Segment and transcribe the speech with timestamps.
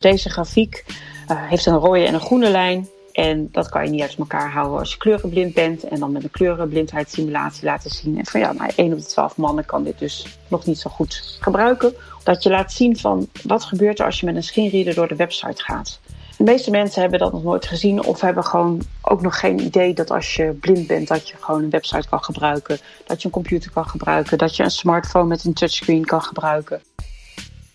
[0.00, 2.88] Deze grafiek uh, heeft een rode en een groene lijn.
[3.12, 5.84] En dat kan je niet uit elkaar houden als je kleurenblind bent.
[5.84, 8.18] En dan met een kleurenblindheidssimulatie laten zien.
[8.18, 10.90] En van ja, maar 1 op de 12 mannen kan dit dus nog niet zo
[10.90, 11.94] goed gebruiken.
[12.22, 15.16] Dat je laat zien van wat gebeurt er als je met een screenreader door de
[15.16, 16.00] website gaat.
[16.36, 19.94] De meeste mensen hebben dat nog nooit gezien of hebben gewoon ook nog geen idee
[19.94, 23.34] dat als je blind bent, dat je gewoon een website kan gebruiken, dat je een
[23.34, 26.82] computer kan gebruiken, dat je een smartphone met een touchscreen kan gebruiken.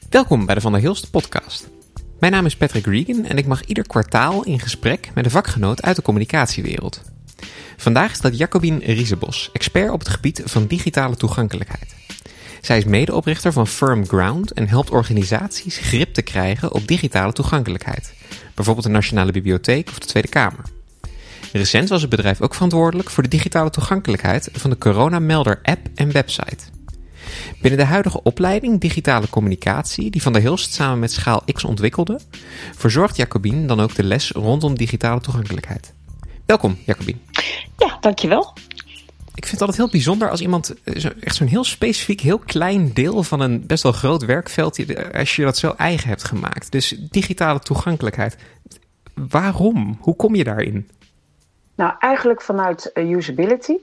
[0.09, 1.73] Welkom bij de Van der Hilst podcast.
[2.25, 5.81] Mijn naam is Patrick Regan en ik mag ieder kwartaal in gesprek met een vakgenoot
[5.81, 7.01] uit de communicatiewereld.
[7.77, 11.95] Vandaag is dat Jacobien Riesebos, expert op het gebied van digitale toegankelijkheid.
[12.61, 18.13] Zij is medeoprichter van Firm Ground en helpt organisaties grip te krijgen op digitale toegankelijkheid,
[18.55, 20.63] bijvoorbeeld de Nationale Bibliotheek of de Tweede Kamer.
[21.51, 25.87] Recent was het bedrijf ook verantwoordelijk voor de digitale toegankelijkheid van de Corona Melder app
[25.95, 26.74] en website.
[27.65, 32.19] Binnen de huidige opleiding Digitale Communicatie, die Van der Hilst samen met Schaal X ontwikkelde,
[32.75, 35.93] verzorgt Jacobien dan ook de les rondom digitale toegankelijkheid.
[36.45, 37.21] Welkom, Jacobien.
[37.77, 38.53] Ja, dankjewel.
[39.35, 42.93] Ik vind het altijd heel bijzonder als iemand eh, echt zo'n heel specifiek, heel klein
[42.93, 46.71] deel van een best wel groot werkveld, eh, als je dat zo eigen hebt gemaakt.
[46.71, 48.37] Dus digitale toegankelijkheid.
[49.13, 49.97] Waarom?
[49.99, 50.89] Hoe kom je daarin?
[51.75, 53.75] Nou, eigenlijk vanuit eh, usability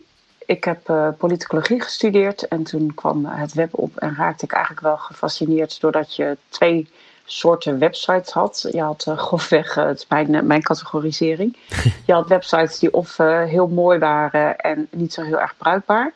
[0.47, 4.85] ik heb uh, politicologie gestudeerd en toen kwam het web op en raakte ik eigenlijk
[4.85, 6.91] wel gefascineerd doordat je twee
[7.25, 8.69] soorten websites had.
[8.70, 11.57] Je had uh, grofweg, uh, het is mijn, mijn categorisering.
[12.07, 16.13] Je had websites die of heel mooi waren en niet zo heel erg bruikbaar.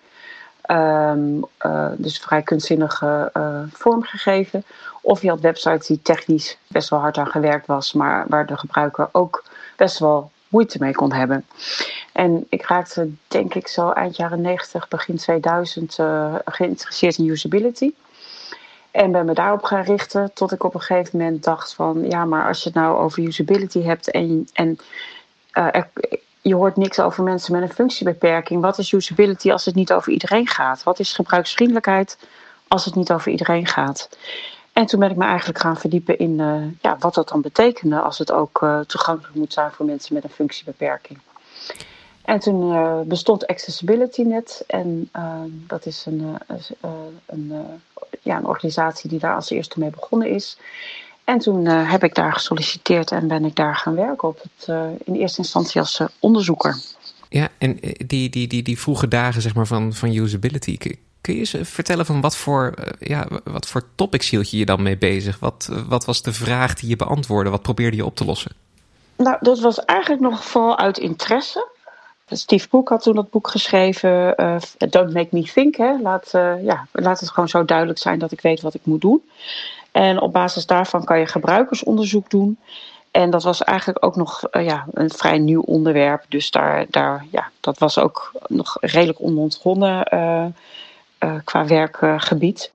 [0.71, 1.45] Um,
[1.97, 3.03] dus vrij kunstzinnig
[3.73, 4.65] vormgegeven.
[5.01, 8.57] Of je had websites die technisch best wel hard aan gewerkt was, maar waar de
[8.57, 9.45] gebruiker ook
[9.77, 11.45] best wel moeite mee kon hebben.
[12.17, 17.93] En ik raakte, denk ik, zo eind jaren 90, begin 2000 uh, geïnteresseerd in usability.
[18.91, 22.09] En ben me daarop gaan richten tot ik op een gegeven moment dacht van...
[22.09, 24.79] ja, maar als je het nou over usability hebt en, en
[25.53, 25.89] er,
[26.41, 28.61] je hoort niks over mensen met een functiebeperking...
[28.61, 30.83] wat is usability als het niet over iedereen gaat?
[30.83, 32.19] Wat is gebruiksvriendelijkheid
[32.69, 34.09] als het niet over iedereen gaat?
[34.73, 38.01] En toen ben ik me eigenlijk gaan verdiepen in uh, ja, wat dat dan betekende...
[38.01, 41.19] als het ook toegankelijk moet zijn voor mensen met een functiebeperking.
[42.27, 44.65] En toen uh, bestond Accessibility Net.
[44.67, 46.95] En uh, dat is een, uh,
[47.27, 47.53] een,
[48.23, 50.59] ja, een organisatie die daar als eerste mee begonnen is.
[51.25, 54.69] En toen heb ik daar gesolliciteerd en ben ik daar gaan werken op het,
[55.05, 56.77] in eerste instantie als onderzoeker.
[57.29, 60.77] Ja, en die, die, die, die vroege dagen zeg maar, van, van usability.
[61.21, 64.83] Kun je eens vertellen van wat voor, ja, wat voor topics hield je je dan
[64.83, 65.39] mee bezig?
[65.39, 67.51] Wat, wat was de vraag die je beantwoordde?
[67.51, 68.53] Wat probeerde je op te lossen?
[69.17, 71.75] Nou, dat was eigenlijk nog vooral uit interesse.
[72.29, 74.57] Steve Boek had toen dat boek geschreven, uh,
[74.91, 75.77] Don't Make Me Think.
[75.77, 75.99] Hè.
[75.99, 79.01] Laat, uh, ja, laat het gewoon zo duidelijk zijn dat ik weet wat ik moet
[79.01, 79.23] doen.
[79.93, 82.59] En op basis daarvan kan je gebruikersonderzoek doen.
[83.11, 86.25] En dat was eigenlijk ook nog uh, ja, een vrij nieuw onderwerp.
[86.29, 90.05] Dus daar, daar, ja, dat was ook nog redelijk onontgonnen
[91.45, 92.73] qua werkgebied.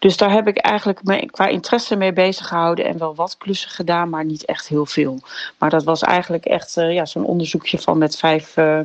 [0.00, 3.70] Dus daar heb ik eigenlijk me, qua interesse mee bezig gehouden en wel wat klussen
[3.70, 5.18] gedaan, maar niet echt heel veel.
[5.58, 8.80] Maar dat was eigenlijk echt uh, ja, zo'n onderzoekje van met vijf uh,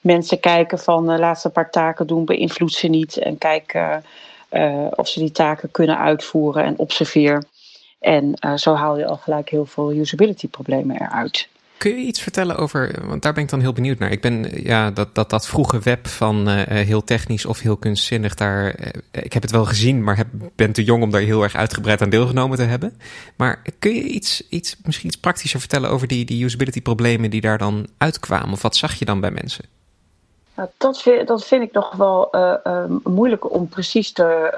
[0.00, 3.80] mensen kijken van uh, laat ze een paar taken doen, beïnvloed ze niet en kijk
[4.90, 7.44] of ze die taken kunnen uitvoeren en observeer.
[8.00, 11.48] En zo haal je al gelijk heel veel usability problemen eruit.
[11.82, 14.10] Kun je iets vertellen over, want daar ben ik dan heel benieuwd naar.
[14.10, 18.34] Ik ben, ja, dat, dat, dat vroege web van uh, heel technisch of heel kunstzinnig,
[18.34, 20.26] daar, uh, ik heb het wel gezien, maar heb,
[20.56, 22.98] ben te jong om daar heel erg uitgebreid aan deelgenomen te hebben.
[23.36, 27.40] Maar kun je iets, iets misschien iets praktischer vertellen over die, die usability problemen die
[27.40, 28.52] daar dan uitkwamen?
[28.52, 29.64] Of wat zag je dan bij mensen?
[30.56, 34.52] Nou, dat, vind, dat vind ik nog wel uh, uh, moeilijk om precies te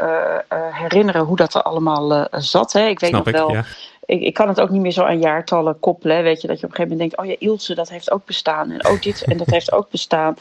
[0.52, 2.72] uh, herinneren hoe dat er allemaal zat.
[2.72, 2.86] Hè.
[2.86, 3.52] Ik weet Snap nog ik, wel.
[3.52, 3.64] Ja
[4.06, 6.22] ik, ik kan het ook niet meer zo aan jaartallen koppelen.
[6.22, 8.24] Weet je, dat je op een gegeven moment denkt: oh ja, Ilse, dat heeft ook
[8.24, 8.70] bestaan.
[8.70, 10.36] En ook dit en dat heeft ook bestaan.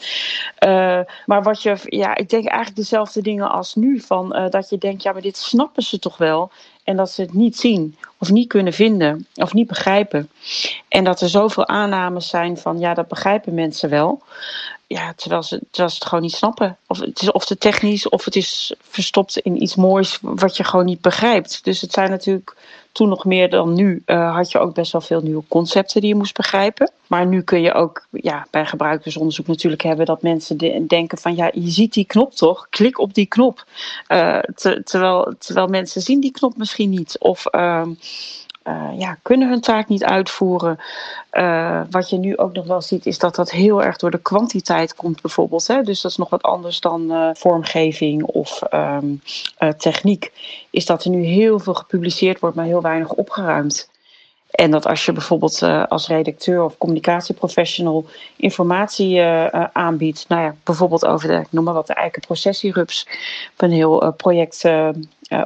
[0.66, 4.00] Uh, maar wat je, ja, ik denk eigenlijk dezelfde dingen als nu.
[4.00, 6.50] Van, uh, dat je denkt: ja, maar dit snappen ze toch wel.
[6.84, 10.30] En dat ze het niet zien of niet kunnen vinden of niet begrijpen.
[10.88, 14.22] En dat er zoveel aannames zijn van ja, dat begrijpen mensen wel.
[14.86, 16.76] Ja, terwijl ze, terwijl ze het gewoon niet snappen.
[16.86, 20.64] Of het is of te technisch of het is verstopt in iets moois wat je
[20.64, 21.64] gewoon niet begrijpt.
[21.64, 22.56] Dus het zijn natuurlijk
[22.94, 26.10] toen nog meer dan nu uh, had je ook best wel veel nieuwe concepten die
[26.10, 26.90] je moest begrijpen.
[27.06, 31.36] Maar nu kun je ook ja, bij gebruikersonderzoek natuurlijk hebben dat mensen de, denken van
[31.36, 32.66] ja, je ziet die knop toch?
[32.70, 33.64] Klik op die knop.
[34.54, 37.16] Te, terwijl, terwijl mensen zien die knop misschien niet.
[37.18, 37.86] Of uh,
[38.68, 40.78] uh, ja, kunnen hun taak niet uitvoeren.
[41.32, 44.18] Uh, wat je nu ook nog wel ziet, is dat dat heel erg door de
[44.22, 45.66] kwantiteit komt, bijvoorbeeld.
[45.66, 45.82] Hè?
[45.82, 49.22] Dus dat is nog wat anders dan uh, vormgeving of um,
[49.76, 50.32] techniek.
[50.70, 53.90] Is dat er nu heel veel gepubliceerd wordt, maar heel weinig opgeruimd.
[54.50, 58.04] En dat als je bijvoorbeeld als redacteur of communicatieprofessional
[58.36, 59.22] informatie
[59.72, 63.06] aanbiedt, nou ja, bijvoorbeeld over de, noem maar wat, de eikenprocessierups,
[63.56, 64.64] een heel project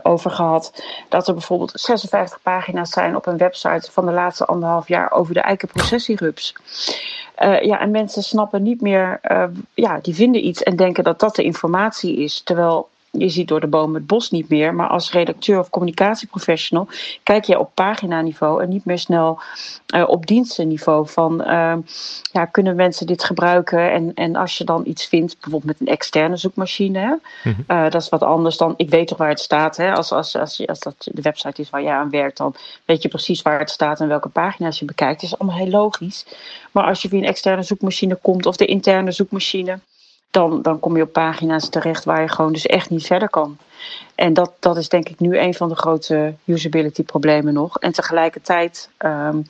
[0.03, 4.89] over gehad, dat er bijvoorbeeld 56 pagina's zijn op een website van de laatste anderhalf
[4.89, 6.55] jaar over de eikenprocessierups.
[7.43, 9.45] Uh, ja, en mensen snappen niet meer, uh,
[9.75, 12.43] ja, die vinden iets en denken dat dat de informatie is.
[12.43, 14.75] Terwijl je ziet door de boom het bos niet meer.
[14.75, 16.89] Maar als redacteur of communicatieprofessional
[17.23, 19.41] kijk je op paginaniveau en niet meer snel
[19.95, 21.09] uh, op dienstenniveau.
[21.09, 21.77] Van uh,
[22.33, 23.93] ja, kunnen mensen dit gebruiken?
[23.93, 27.15] En, en als je dan iets vindt, bijvoorbeeld met een externe zoekmachine, hè,
[27.51, 27.91] mm -hmm.
[27.91, 29.77] dat is wat anders dan ik weet toch waar het staat.
[29.77, 29.93] Hè?
[29.93, 33.09] Als, als, als, als dat de website is waar je aan werkt, dan weet je
[33.09, 35.21] precies waar het staat en welke pagina's je bekijkt.
[35.21, 36.27] Dat is allemaal heel logisch.
[36.73, 39.79] Maar als je via een externe zoekmachine komt of de interne zoekmachine
[40.31, 43.59] dan, dan kom je op pagina's terecht waar je gewoon dus echt niet verder kan.
[44.15, 47.79] En dat, dat is denk ik nu een van de grote usability problemen nog.
[47.79, 49.47] En tegelijkertijd, um,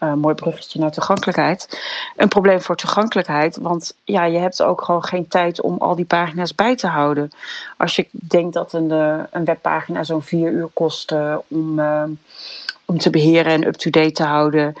[0.00, 1.80] uh, mooi bruggetje naar toegankelijkheid,
[2.16, 3.56] een probleem voor toegankelijkheid.
[3.56, 7.30] Want ja, je hebt ook gewoon geen tijd om al die pagina's bij te houden.
[7.76, 11.80] Als je denkt dat een, uh, een webpagina zo'n vier uur kost uh, om,
[12.84, 14.74] om te beheren en up-to-date te houden.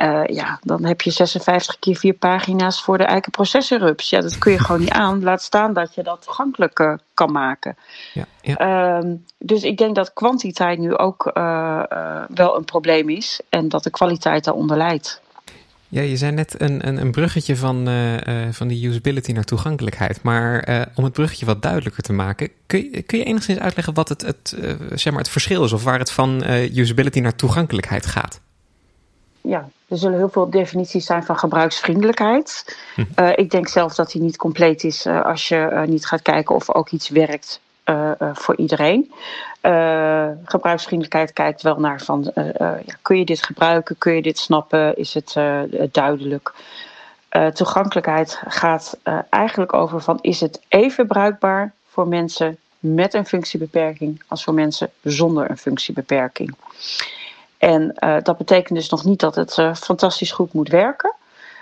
[0.00, 4.10] Uh, ja, dan heb je 56 keer vier pagina's voor de eikenprocessorrups.
[4.10, 5.22] Ja, dat kun je gewoon niet aan.
[5.22, 7.76] Laat staan dat je dat toegankelijk kan maken.
[8.14, 8.98] Ja, ja.
[9.00, 11.82] Uh, dus ik denk dat kwantiteit nu ook uh,
[12.28, 13.40] wel een probleem is.
[13.48, 15.20] En dat de kwaliteit daaronder leidt.
[15.88, 17.88] Ja, je zei net een, een, een bruggetje van,
[18.50, 20.22] van die usability naar toegankelijkheid.
[20.22, 24.08] Maar om het bruggetje wat duidelijker te maken, kun je, kun je enigszins uitleggen wat
[24.08, 24.56] het, het,
[24.94, 26.44] zeg maar het verschil is of waar het van
[26.74, 28.40] usability naar toegankelijkheid gaat?
[29.40, 32.76] Ja, er zullen heel veel definities zijn van gebruiksvriendelijkheid.
[32.94, 33.04] Hm.
[33.16, 36.22] Uh, ik denk zelf dat die niet compleet is uh, als je uh, niet gaat
[36.22, 37.60] kijken of ook iets werkt
[38.32, 39.12] voor iedereen.
[40.44, 42.32] gebruiksvriendelijkheid kijkt wel naar van
[42.84, 45.36] ja, kun je dit gebruiken, kun je dit snappen, is het
[45.92, 46.54] duidelijk.
[47.52, 48.98] toegankelijkheid gaat
[49.30, 54.90] eigenlijk over van is het even bruikbaar voor mensen met een functiebeperking als voor mensen
[55.02, 56.54] zonder een functiebeperking.
[57.60, 61.14] En uh, dat betekent dus nog niet dat het uh, fantastisch goed moet werken.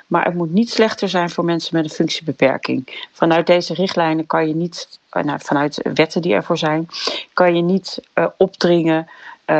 [0.07, 3.07] Maar het moet niet slechter zijn voor mensen met een functiebeperking.
[3.13, 6.89] Vanuit deze richtlijnen kan je niet, uh, nou, vanuit wetten die ervoor zijn,
[7.33, 8.01] kan je niet
[8.37, 9.09] opdringen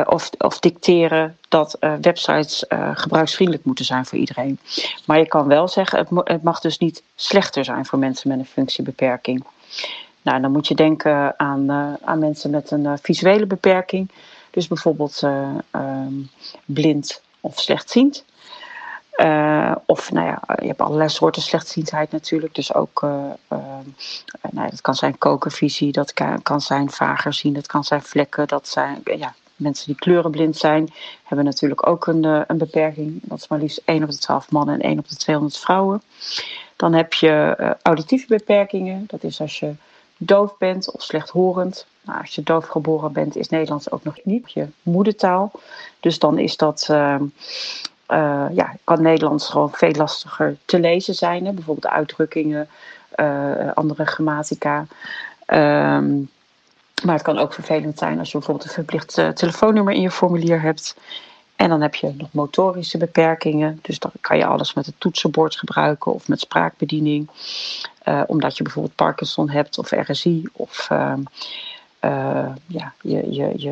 [0.05, 4.59] of, of, dicteren dat websites gebruiksvriendelijk moeten zijn voor iedereen.
[5.05, 8.39] Maar je kan wel zeggen, het, het mag dus niet slechter zijn voor mensen met
[8.39, 9.45] een functiebeperking.
[10.21, 11.71] Nou, dan moet je denken aan,
[12.03, 14.11] aan mensen met een visuele beperking.
[14.51, 16.29] Dus bijvoorbeeld uh, um,
[16.65, 18.25] blind of slechtziend.
[19.15, 22.55] Uh, of nou ja, je hebt allerlei soorten slechtziendheid natuurlijk.
[22.55, 23.31] Dus ook, uh,
[24.51, 28.47] nou, dat kan zijn kokervisie, dat kan, kan zijn vager zien, dat kan zijn vlekken.
[28.47, 30.93] Dat zijn ja, mensen die kleurenblind zijn,
[31.23, 33.19] hebben natuurlijk ook een, een beperking.
[33.23, 36.01] Dat is maar liefst 1 op de 12 mannen en 1 op de 200 vrouwen.
[36.75, 39.03] Dan heb je auditieve beperkingen.
[39.07, 39.73] Dat is als je
[40.19, 41.85] doof bent of slechthorend.
[42.01, 45.51] Nou, als je doof geboren bent, is Nederlands ook nog niet je moedertaal.
[45.99, 47.15] Dus dan is dat, uh,
[48.07, 51.45] uh, ja, kan Nederlands gewoon veel lastiger te lezen zijn.
[51.45, 51.51] Hè?
[51.51, 52.67] Bijvoorbeeld uitdrukkingen,
[53.15, 54.85] uh, andere grammatica.
[55.47, 56.29] Um,
[57.03, 60.61] maar het kan ook vervelend zijn als je bijvoorbeeld een verplicht telefoonnummer in je formulier
[60.61, 60.95] hebt.
[61.59, 63.79] En dan heb je nog motorische beperkingen.
[63.81, 67.29] Dus dan kan je alles met het toetsenbord gebruiken of met spraakbediening.
[68.05, 70.43] Uh, omdat je bijvoorbeeld Parkinson hebt of RSI.
[70.51, 71.13] Of uh,
[72.01, 73.69] uh, ja, je, je, je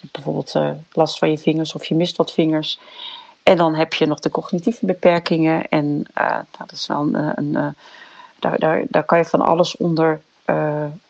[0.00, 0.54] hebt bijvoorbeeld
[0.92, 2.78] last van je vingers of je mist wat vingers.
[3.42, 5.68] En dan heb je nog de cognitieve beperkingen.
[5.68, 6.06] En
[6.58, 7.38] dat is wel een.
[7.54, 7.74] een
[8.38, 10.20] daar, daar, daar kan je van alles onder,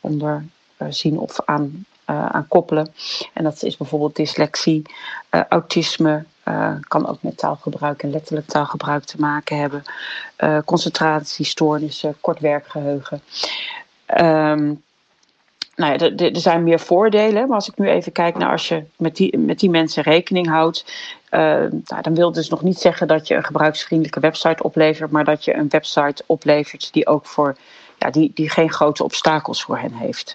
[0.01, 0.45] onder
[0.91, 2.95] zien of aan aan koppelen.
[3.33, 4.83] En dat is bijvoorbeeld dyslexie,
[5.31, 9.83] uh, autisme, uh, kan ook met taalgebruik en letterlijk taalgebruik te maken hebben.
[10.65, 13.23] concentratiestoornissen, kort werkgeheugen.
[14.21, 14.83] Um,
[15.77, 18.83] nou ja, er zijn meer voordelen, maar als ik nu even kijk naar als je
[18.97, 20.85] met die, met die mensen rekening houdt,
[21.31, 21.41] uh,
[21.85, 25.45] nou, dan wil dus nog niet zeggen dat je een gebruiksvriendelijke website oplevert, maar dat
[25.45, 27.57] je een website oplevert die ook voor,
[28.11, 30.35] die, die geen grote obstakels voor hen heeft.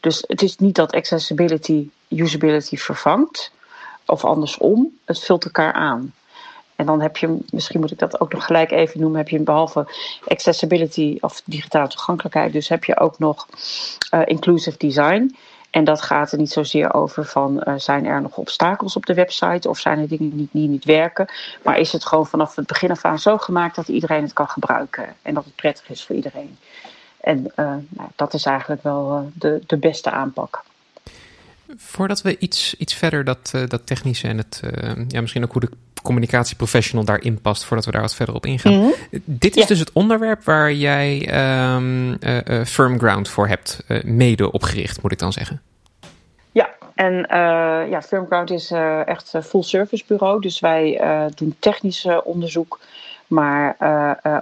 [0.00, 3.52] Dus het is niet dat accessibility usability vervangt,
[4.06, 6.14] of andersom, het vult elkaar aan.
[6.76, 9.40] En dan heb je, misschien moet ik dat ook nog gelijk even noemen, heb je
[9.40, 9.86] behalve
[10.24, 13.46] accessibility of digitale toegankelijkheid, dus heb je ook nog
[14.14, 15.36] uh, inclusive design.
[15.70, 19.14] En dat gaat er niet zozeer over van uh, zijn er nog obstakels op de
[19.14, 21.28] website of zijn er dingen die, die niet werken.
[21.62, 24.48] Maar is het gewoon vanaf het begin af aan zo gemaakt dat iedereen het kan
[24.48, 26.58] gebruiken en dat het prettig is voor iedereen.
[27.20, 30.62] En uh, nou, dat is eigenlijk wel uh, de, de beste aanpak.
[31.76, 34.60] Voordat we iets, iets verder dat, dat technische en het,
[35.08, 35.70] ja, misschien ook hoe de
[36.02, 38.72] communicatieprofessional daarin past, voordat we daar wat verder op ingaan.
[38.78, 38.88] Mhm.
[39.24, 41.20] Dit is dus het onderwerp waar jij
[41.74, 45.62] um, uh, Firm Ground voor hebt mede opgericht, moet ik dan zeggen.
[46.52, 47.26] Ja, en
[47.90, 48.70] ja, Firmground is
[49.04, 50.40] echt een full service bureau.
[50.40, 51.00] Dus wij
[51.34, 52.80] doen technisch onderzoek,
[53.30, 53.76] maar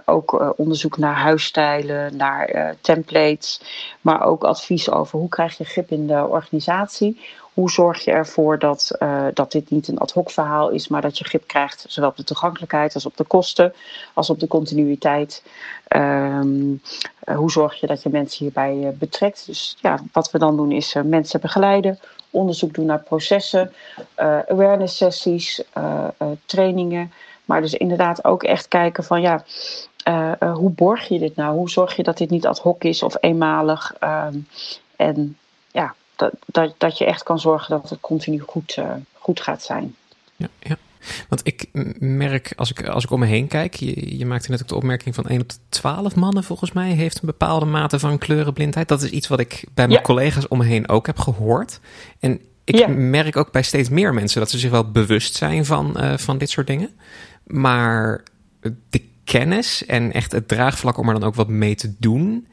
[0.04, 3.60] ook onderzoek naar huisstijlen, naar templates.
[4.00, 7.20] Maar ook advies over hoe krijg je grip in de organisatie.
[7.54, 8.98] Hoe zorg je ervoor dat,
[9.34, 12.16] dat dit niet een ad hoc verhaal is, maar dat je grip krijgt, zowel op
[12.16, 13.74] de toegankelijkheid als op de kosten,
[14.14, 15.42] als op de continuïteit.
[15.88, 16.82] Um,
[17.34, 19.46] hoe zorg je dat je mensen hierbij betrekt?
[19.46, 21.98] Dus ja, wat we dan doen is mensen begeleiden,
[22.30, 23.72] onderzoek doen naar processen,
[24.48, 25.62] awareness sessies,
[26.46, 27.12] trainingen.
[27.48, 29.44] Maar dus inderdaad ook echt kijken van ja,
[30.52, 31.56] hoe borg je dit nou?
[31.56, 33.94] Hoe zorg je dat dit niet ad hoc is of eenmalig?
[33.98, 34.38] Ehm,
[34.96, 35.36] en
[35.70, 38.78] ja, dat, dat, dat je echt kan zorgen dat het continu goed,
[39.12, 39.96] goed gaat zijn.
[40.36, 40.76] Ja, ja.
[41.28, 44.62] Want ik merk, als ik, als ik om me heen kijk, je, je maakte net
[44.62, 47.98] ook de opmerking van 1 op de 12 mannen volgens mij heeft een bepaalde mate
[47.98, 48.88] van kleurenblindheid.
[48.88, 51.80] Dat is iets wat ik bij mijn collega's om me heen ook heb gehoord.
[52.20, 55.94] En ik merk ook bij steeds meer mensen dat ze zich wel bewust zijn van,
[55.96, 56.90] uh, van dit soort dingen.
[57.46, 58.22] Maar
[58.90, 62.46] de kennis en echt het draagvlak om er dan ook wat mee te doen,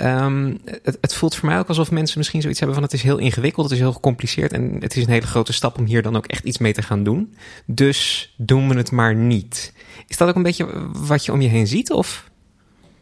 [0.00, 3.02] Um, het, het, voelt voor mij ook alsof mensen misschien zoiets hebben van het is
[3.02, 6.02] heel ingewikkeld, het is heel gecompliceerd en het is een hele grote stap om hier
[6.02, 7.34] dan ook echt iets mee te gaan doen.
[7.66, 9.74] Dus doen we het maar niet.
[10.06, 11.90] Is dat ook een beetje wat je om je heen ziet?
[11.90, 12.30] Of?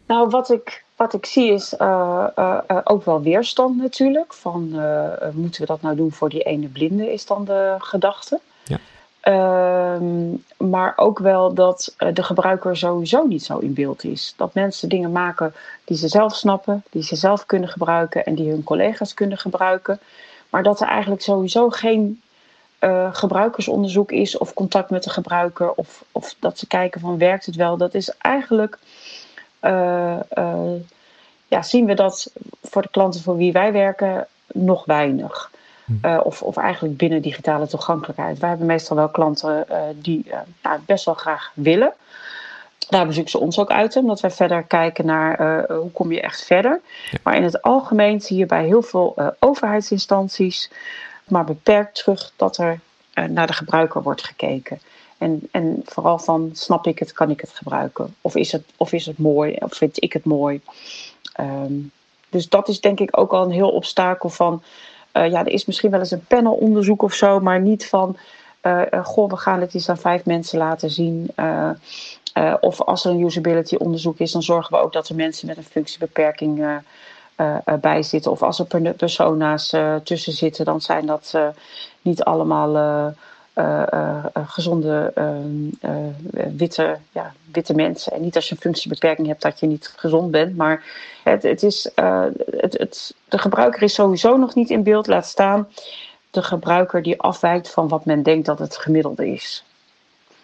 [0.07, 4.33] Nou, wat ik, wat ik zie is uh, uh, ook wel weerstand natuurlijk.
[4.33, 4.69] Van
[5.35, 8.41] moeten we dat nou doen voor die ene blinde, is dan de gedachte.
[9.21, 14.35] Ehm, maar ook wel dat eh, de gebruiker sowieso niet zo in beeld is.
[14.37, 15.55] Dat mensen dingen maken
[15.85, 20.01] die ze zelf snappen, die ze zelf kunnen gebruiken en die hun collega's kunnen gebruiken.
[20.51, 22.23] Maar dat er eigenlijk sowieso geen
[23.13, 27.57] gebruikersonderzoek is of contact met de gebruiker of, of dat ze kijken van werkt het
[27.57, 27.77] wel.
[27.77, 28.79] Dat is eigenlijk,
[31.49, 35.51] ja, zien we dat voor de klanten voor wie wij werken nog weinig.
[35.85, 36.07] Hm.
[36.07, 38.39] Eh, of, of eigenlijk binnen digitale toegankelijkheid.
[38.39, 41.93] Wij hebben meestal wel klanten uh, die uh, nou, best wel graag willen.
[42.89, 46.45] Daar bezoeken ze ons ook uit, omdat wij verder kijken naar hoe kom je echt
[46.45, 46.81] verder.
[47.23, 50.71] Maar in het algemeen zie je bij heel veel overheidsinstanties
[51.29, 52.81] maar beperkt terug dat er
[53.29, 54.81] naar de gebruiker wordt gekeken.
[55.21, 58.15] En, en vooral van, snap ik het, kan ik het gebruiken?
[58.21, 60.61] Of is het, of is het mooi, of vind ik het mooi?
[61.41, 61.91] Um,
[62.29, 64.63] dus dat is denk ik ook al een heel obstakel van
[65.13, 68.17] uh, ja, er is misschien wel eens een panelonderzoek of zo, maar niet van,
[68.63, 71.31] uh, goh, we gaan het eens aan vijf mensen laten zien.
[72.61, 75.57] of als er een usability onderzoek is, dan zorgen we ook dat er mensen met
[75.57, 76.81] een functiebeperking
[77.81, 78.31] bij zitten.
[78.31, 79.75] Of als er persona's
[80.05, 81.35] tussen zitten, dan zijn dat
[82.03, 83.13] niet allemaal
[84.35, 85.13] gezonde
[86.57, 88.13] witte, ja, witte mensen.
[88.13, 90.57] En niet als je een functiebeperking hebt dat je niet gezond bent.
[90.57, 90.85] Maar
[91.25, 95.07] het, het is, het, het, de gebruiker is sowieso nog niet in beeld.
[95.07, 95.69] Laat staan
[96.31, 99.65] de gebruiker die afwijkt van wat men denkt dat het gemiddelde is.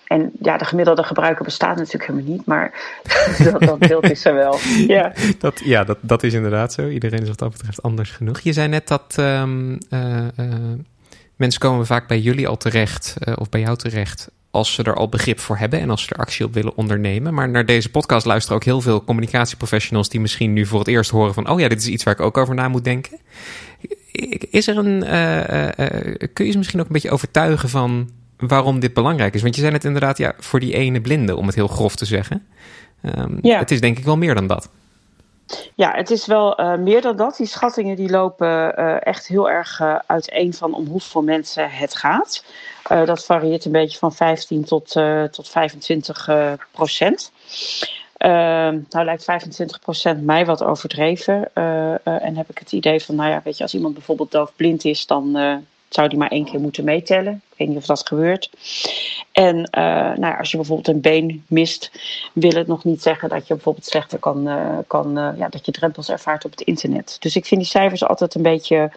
[0.06, 2.72] En ja, de gemiddelde gebruiker bestaat natuurlijk helemaal niet, maar
[3.52, 4.58] dat, dat beeld is er wel.
[4.86, 6.88] Ja, dat, ja dat, dat is inderdaad zo.
[6.88, 8.40] Iedereen is wat dat betreft anders genoeg.
[8.40, 9.78] Je zei net dat um,
[11.36, 14.94] mensen komen vaak bij jullie al terecht, uh, of bij jou terecht, als ze er
[14.94, 17.34] al begrip voor hebben en als ze er actie op willen ondernemen.
[17.34, 21.10] Maar naar deze podcast luisteren ook heel veel communicatieprofessionals die misschien nu voor het eerst
[21.10, 23.18] horen van, oh ja, dit is iets waar ik ook over na moet denken.
[24.50, 28.80] Is er een, uh, uh, kun je ze misschien ook een beetje overtuigen van waarom
[28.80, 29.42] dit belangrijk is?
[29.42, 32.04] Want je zei het inderdaad, ja, voor die ene blinde, om het heel grof te
[32.04, 32.46] zeggen.
[33.18, 33.58] Um, ja.
[33.58, 34.68] Het is denk ik wel meer dan dat.
[35.74, 37.36] Ja, het is wel uh, meer dan dat.
[37.36, 41.96] Die schattingen die lopen uh, echt heel erg uh, uiteen van om hoeveel mensen het
[41.96, 42.44] gaat.
[42.88, 44.90] dat varieert een beetje van 15 tot,
[45.30, 46.28] tot 25
[46.70, 47.32] procent.
[48.16, 51.54] Ehm, nou lijkt 25 procent mij wat overdreven.
[52.04, 55.06] en heb ik het idee van, nou ja, weet je, als iemand bijvoorbeeld doofblind is,
[55.06, 55.36] dan
[55.88, 57.42] zou die maar één keer moeten meetellen.
[57.50, 58.50] Ik weet niet of dat gebeurt.
[59.32, 61.90] En uh, nou ja, als je bijvoorbeeld een been mist,
[62.32, 65.66] wil het nog niet zeggen dat je bijvoorbeeld slechter kan, uh, kan uh, ja, dat
[65.66, 67.16] je drempels ervaart op het internet.
[67.20, 68.90] Dus ik vind die cijfers altijd een beetje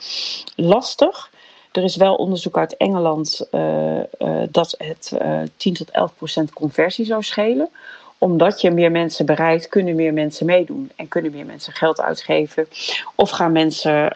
[0.56, 1.32] lastig.
[1.72, 3.48] Er is wel onderzoek uit Engeland
[4.52, 5.18] dat het
[5.58, 7.70] 10 tot 11 procent conversie zou schelen
[8.18, 10.92] omdat je meer mensen bereikt, kunnen meer mensen meedoen.
[10.96, 12.68] En kunnen meer mensen geld uitgeven.
[13.16, 14.14] Of gaan mensen,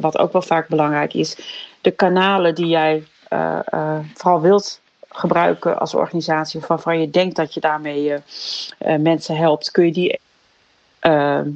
[0.00, 1.36] wat ook wel vaak belangrijk is,
[1.82, 7.36] de kanalen die jij uh, uh, vooral wilt gebruiken als organisatie, of waarvan je denkt
[7.36, 10.20] dat je daarmee uh, mensen helpt, kun je die.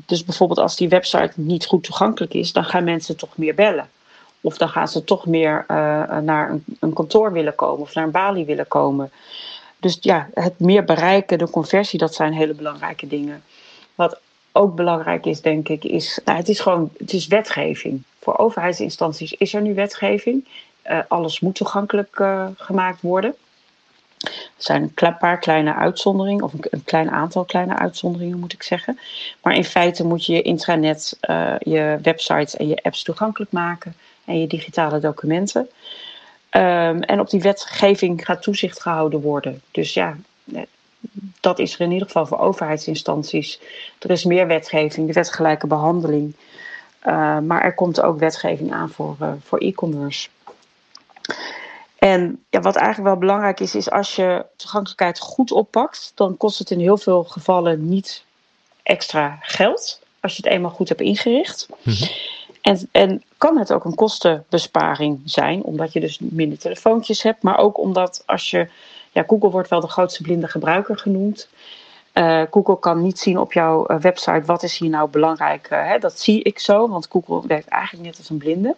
[0.07, 3.89] dus bijvoorbeeld als die website niet goed toegankelijk is, dan gaan mensen toch meer bellen.
[4.41, 5.65] Of dan gaan ze toch meer
[6.23, 9.11] naar een, een kantoor willen komen of naar een balie willen komen.
[9.81, 13.43] Dus ja, het meer bereiken, de conversie, dat zijn hele belangrijke dingen.
[13.95, 14.21] Wat
[14.53, 18.03] ook belangrijk is, denk ik, is, nou, het is gewoon, het is wetgeving.
[18.27, 20.49] Voor overheidsinstanties is er nu wetgeving.
[20.91, 23.35] Uh, alles moet toegankelijk uh, gemaakt worden.
[24.19, 28.99] Er zijn een paar kleine uitzonderingen, of een, klein aantal kleine uitzonderingen moet ik zeggen.
[29.43, 33.97] Maar in feite moet je je intranet, uh, je websites en je apps toegankelijk maken
[34.25, 35.69] en je digitale documenten.
[36.51, 39.63] Um, en op die wetgeving gaat toezicht gehouden worden.
[39.71, 40.17] Dus ja,
[41.41, 43.61] dat is er in ieder geval voor overheidsinstanties.
[43.99, 46.35] Er is meer wetgeving, de wetgelijke behandeling.
[47.07, 50.29] Uh, maar er komt ook wetgeving aan voor, uh, voor e-commerce.
[51.99, 56.59] En ja, wat eigenlijk wel belangrijk is, is als je toegankelijkheid goed oppakt, dan kost
[56.59, 58.25] het in heel veel gevallen niet
[58.83, 60.01] extra geld.
[60.21, 61.67] Als je het eenmaal goed hebt ingericht.
[61.83, 62.09] Mm -hmm.
[62.61, 67.59] En, en kan het ook een kostenbesparing zijn, omdat je dus minder telefoontjes hebt, maar
[67.59, 68.69] ook omdat als je,
[69.13, 71.49] ja, Google wordt wel de grootste blinde gebruiker genoemd.
[72.19, 75.69] Uh, Google kan niet zien op jouw uh, website wat is hier nou belangrijk.
[75.73, 75.99] Uh, hè?
[75.99, 78.75] Dat zie ik zo, want Google werkt eigenlijk net als een blinde.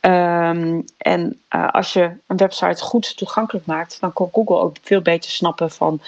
[0.00, 1.40] Um, en
[1.70, 6.00] als je een website goed toegankelijk maakt, dan kan Google ook veel beter snappen van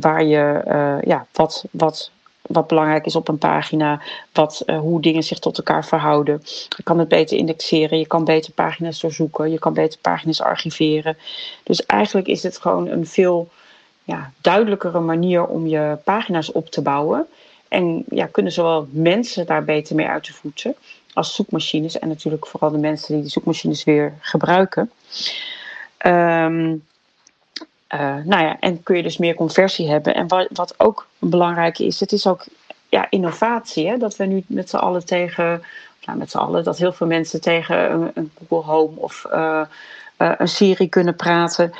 [0.00, 0.62] waar je,
[1.04, 2.10] ja, wat, wat
[2.46, 4.00] wat belangrijk is op een pagina,
[4.32, 6.40] wat, hoe dingen zich tot elkaar verhouden.
[6.76, 11.16] Je kan het beter indexeren, je kan beter pagina's doorzoeken, je kan beter pagina's archiveren.
[11.62, 13.48] Dus eigenlijk is het gewoon een veel
[14.04, 17.26] ja, duidelijkere manier om je pagina's op te bouwen.
[17.68, 20.74] En ja, kunnen zowel mensen daar beter mee uit de voeten
[21.12, 21.98] als zoekmachines.
[21.98, 24.90] En natuurlijk vooral de mensen die de zoekmachines weer gebruiken.
[26.06, 26.84] Um,
[27.94, 30.14] uh, nou ja, en kun je dus meer conversie hebben.
[30.14, 32.44] En wat, wat ook belangrijk is, het is ook
[32.88, 33.88] ja, innovatie.
[33.88, 33.96] Hè?
[33.96, 35.62] Dat we nu met z'n allen tegen,
[36.04, 39.62] nou, met z'n allen, dat heel veel mensen tegen een, Google Home of uh,
[40.16, 41.72] een Siri kunnen praten.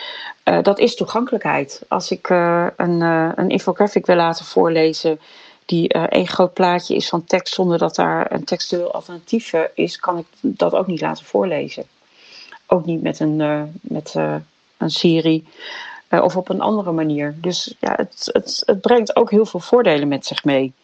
[0.62, 1.82] dat is toegankelijkheid.
[1.88, 3.00] Als ik een,
[3.36, 5.20] een infographic wil laten voorlezen
[5.66, 10.18] die één groot plaatje is van tekst zonder dat daar een textueel alternatief is, kan
[10.18, 11.84] ik dat ook niet laten voorlezen.
[12.66, 13.36] Ook niet met een,
[13.80, 15.46] met, een Siri.
[16.10, 17.34] Of op een andere manier.
[17.40, 20.74] Dus ja, het, het, het brengt ook heel veel voordelen met zich mee.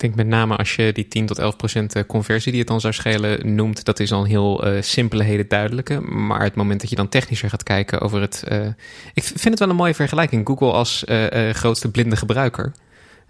[0.00, 2.80] Denk met name als je die 10 tot 11 procent eh, conversie die het dan
[2.80, 6.00] zou schelen noemt, dat is een heel uh, simpele, hele duidelijke.
[6.00, 8.44] Maar het moment dat je dan technischer gaat kijken over het.
[8.48, 8.66] Uh,
[9.14, 10.46] ik vind het wel een mooie vergelijking.
[10.46, 11.04] Google als
[11.52, 12.72] grootste blinde gebruiker.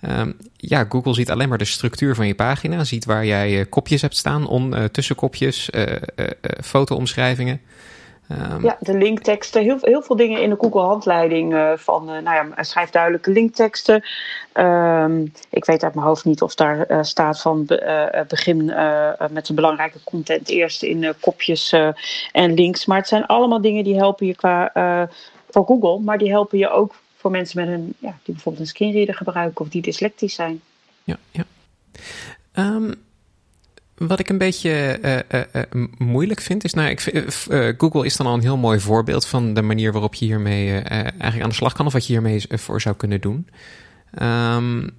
[0.08, 4.02] Um, ja, Google ziet alleen maar de structuur van je pagina, ziet waar jij kopjes
[4.02, 5.70] hebt staan, on, tussenkopjes,
[6.62, 7.60] foto-omschrijvingen.
[8.32, 9.62] Um, ja, de linkteksten.
[9.62, 14.04] Heel, heel veel dingen in de Google-handleiding uh, van, uh, nou ja, schrijf duidelijke linkteksten.
[14.54, 18.64] Um, ik weet uit mijn hoofd niet of daar uh, staat van be, begin
[19.30, 21.72] met de belangrijke content eerst in kopjes
[22.32, 22.86] en links.
[22.86, 24.72] Maar het zijn allemaal dingen die helpen je qua
[25.48, 28.70] voor Google, maar die helpen je ook voor mensen met een, ja, die bijvoorbeeld een
[28.70, 30.60] screenreader gebruiken of die dyslectisch zijn.
[31.04, 31.44] Ja, ja.
[32.52, 32.94] Um,
[34.06, 35.62] wat ik een beetje uh, uh,
[35.98, 37.00] moeilijk vind, is, nou, ik,
[37.78, 41.42] Google is dan al een heel mooi voorbeeld van de manier waarop je hiermee eigenlijk
[41.42, 43.48] aan de slag kan, of wat je hiermee voor zou kunnen doen.
[44.22, 44.90] Um,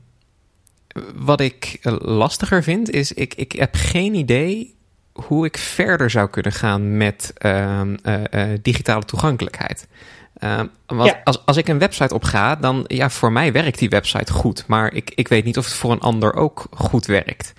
[1.16, 4.76] wat ik lastiger vind, is ik, ik heb geen idee
[5.12, 7.98] hoe ik verder zou kunnen gaan met um,
[8.62, 9.88] digitale toegankelijkheid.
[10.44, 11.22] Uh, want ja.
[11.24, 14.64] als, als ik een website op ga, dan ja, voor mij werkt die website goed.
[14.68, 17.54] Maar ik, ik weet niet of het voor een ander ook goed werkt.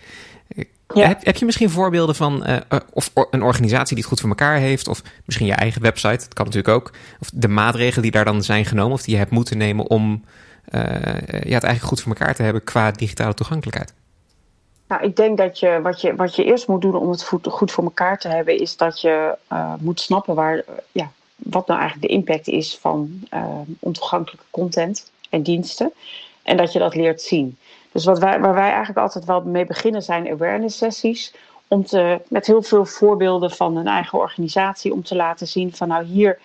[0.94, 1.06] Ja.
[1.06, 2.56] Heb, heb, je misschien voorbeelden van uh,
[2.92, 6.34] of een organisatie die het goed voor elkaar heeft, of misschien je eigen website, dat
[6.34, 9.30] kan natuurlijk ook, of de maatregelen die daar dan zijn genomen of die je hebt
[9.30, 10.24] moeten nemen om
[10.70, 13.94] uh, ja, het eigenlijk goed voor elkaar te hebben qua digitale toegankelijkheid?
[14.88, 17.72] Nou, ik denk dat je wat, je wat je eerst moet doen om het goed
[17.72, 22.10] voor elkaar te hebben, is dat je uh, moet snappen waar, ja, wat nou eigenlijk
[22.10, 23.20] de impact is van
[23.78, 25.92] ontoegankelijke content en diensten.
[26.42, 27.56] En dat je dat leert zien.
[27.92, 31.34] Dus wat wij, waar wij eigenlijk altijd wel mee beginnen zijn awareness sessies.
[31.68, 35.88] Om te, met heel veel voorbeelden van een eigen organisatie om te laten zien van
[35.88, 36.38] nou hier,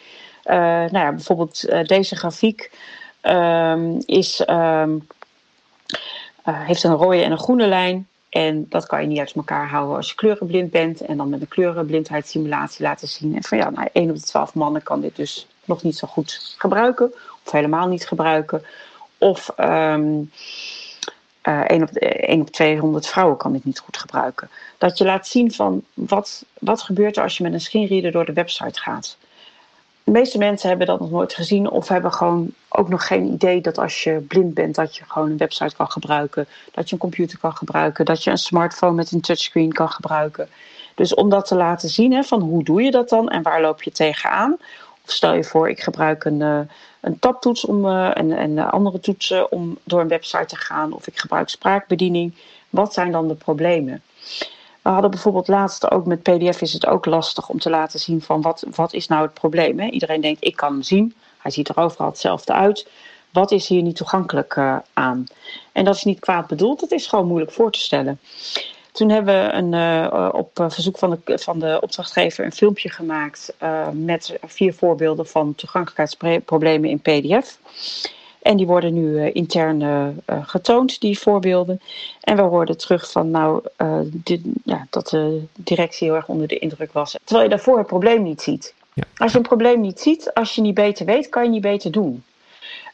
[0.45, 2.71] uh, nou ja, bijvoorbeeld uh, deze grafiek
[3.21, 5.07] um, is, um,
[6.45, 8.07] uh, heeft een rode en een groene lijn.
[8.29, 11.01] En dat kan je niet uit elkaar houden als je kleurenblind bent.
[11.01, 13.35] En dan met een kleurenblindheidssimulatie laten zien.
[13.35, 16.07] En van ja, nou, 1 op de 12 mannen kan dit dus nog niet zo
[16.07, 17.13] goed gebruiken.
[17.45, 18.63] Of helemaal niet gebruiken.
[19.17, 19.97] Of uh,
[21.47, 24.49] 1, op, 1 op 200 vrouwen kan dit niet goed gebruiken.
[24.77, 28.25] Dat je laat zien van wat, wat gebeurt er als je met een screenreader door
[28.25, 29.17] de website gaat.
[30.03, 33.61] De meeste mensen hebben dat nog nooit gezien of hebben gewoon ook nog geen idee
[33.61, 37.01] dat als je blind bent, dat je gewoon een website kan gebruiken, dat je een
[37.01, 40.49] computer kan gebruiken, dat je een smartphone met een touchscreen kan gebruiken.
[40.95, 43.61] Dus om dat te laten zien, hè, van hoe doe je dat dan en waar
[43.61, 44.57] loop je tegenaan?
[45.05, 46.59] Of stel je voor, ik gebruik een, uh,
[47.07, 51.07] een taptoets om, uh, en, en andere toetsen om door een website te gaan, of
[51.07, 52.33] ik gebruik spraakbediening.
[52.69, 54.01] Wat zijn dan de problemen?
[54.81, 58.21] We hadden bijvoorbeeld laatst ook met PDF is het ook lastig om te laten zien
[58.21, 59.79] van wat, wat is nou het probleem.
[59.79, 62.87] Iedereen denkt ik kan zien, hij ziet er overal hetzelfde uit.
[63.31, 65.25] Wat is hier niet toegankelijk uh, aan?
[65.71, 68.19] En dat is niet kwaad bedoeld, het is gewoon moeilijk voor te stellen.
[68.97, 73.53] Toen hebben we een, uh, op verzoek van de, van de opdrachtgever een filmpje gemaakt
[73.63, 77.59] uh, met vier voorbeelden van toegankelijkheidsproblemen in PDF.
[78.41, 80.07] En die worden nu uh, intern uh,
[80.47, 81.81] getoond, die voorbeelden.
[82.21, 83.63] En we hoorden terug van nou,
[84.03, 87.17] dit, ja, dat de directie heel erg onder de indruk was.
[87.23, 88.73] Terwijl je daarvoor het probleem niet ziet.
[88.93, 89.03] Ja.
[89.17, 91.91] Als je een probleem niet ziet, als je niet beter weet, kan je niet beter
[91.91, 92.23] doen.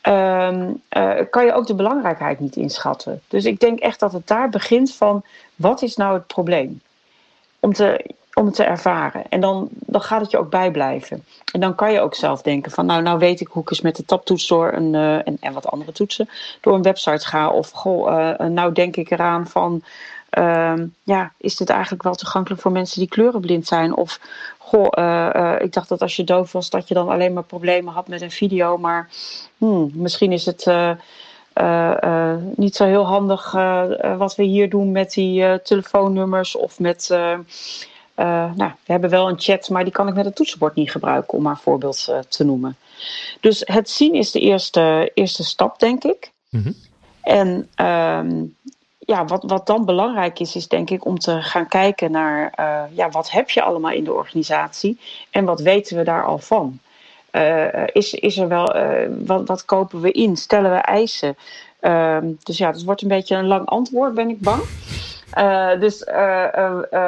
[0.07, 0.81] Um,
[1.29, 3.21] kan je ook de belangrijkheid niet inschatten.
[3.27, 5.23] Dus ik denk echt dat het daar begint van
[5.63, 6.81] wat is nou het probleem?
[7.59, 9.23] Om te, om het te ervaren.
[9.29, 11.25] En dan, dan gaat het je ook bijblijven.
[11.51, 13.81] En dan kan je ook zelf denken van nou, nou weet ik hoe ik eens
[13.81, 16.29] met de taptoets door een, uh, en, en wat andere toetsen
[16.61, 17.49] door een website ga.
[17.49, 19.83] Of goh, uh, nou denk ik eraan van
[20.37, 20.73] uh,
[21.03, 23.95] ja, is dit eigenlijk wel toegankelijk voor mensen die kleurenblind zijn?
[23.95, 24.19] Of
[24.57, 28.07] goh, ik dacht dat als je doof was dat je dan alleen maar problemen had
[28.07, 28.77] met een video.
[28.77, 29.09] Maar
[29.57, 30.67] hmm, misschien is het
[32.55, 33.51] niet zo heel handig
[34.17, 37.07] wat we hier doen met die telefoonnummers of met
[38.55, 41.37] nou, we hebben wel een chat, maar die kan ik met het toetsenbord niet gebruiken,
[41.37, 42.77] om maar een voorbeeld te noemen.
[43.39, 46.31] Dus het zien is de eerste, eerste stap, denk ik.
[46.49, 46.75] Mm -hmm.
[47.21, 48.55] En um,
[49.05, 52.97] ja, wat, wat dan belangrijk is, is denk ik om te gaan kijken naar uh,
[52.97, 56.79] ja, wat heb je allemaal in de organisatie en wat weten we daar al van.
[57.93, 58.75] Is, is er wel,
[59.25, 60.37] wat, wat kopen we in?
[60.37, 61.35] Stellen we eisen?
[61.79, 64.63] Ehm, dus ja, het wordt een beetje een lang antwoord, ben ik bang.
[65.37, 66.03] Uh, dus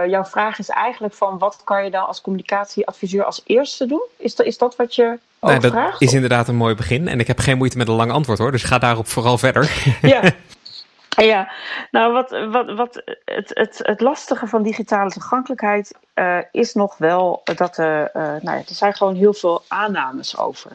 [0.08, 4.04] jouw vraag is eigenlijk van wat kan je dan als communicatieadviseur als eerste doen?
[4.18, 6.02] Is dat, is dat wat je nou, dat vraagt?
[6.02, 7.08] is inderdaad een mooi begin.
[7.08, 9.72] En ik heb geen moeite met een lang antwoord hoor, dus ga daarop vooral verder.
[10.02, 10.22] ja.
[11.32, 11.52] Ja,
[11.92, 15.98] nou wat, wat, wat het, het, het lastige van digitale toegankelijkheid
[16.52, 20.72] is nog wel dat er, nou ja, er zijn gewoon heel veel aannames over.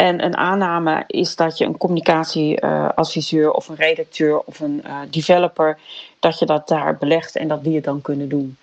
[0.00, 5.78] En een aanname is dat je een communicatieadviseur of een redacteur of een uh, developer,
[6.18, 8.56] dat je dat daar belegt en dat die het dan kunnen doen.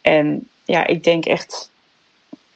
[0.00, 1.70] En ja, ik denk echt,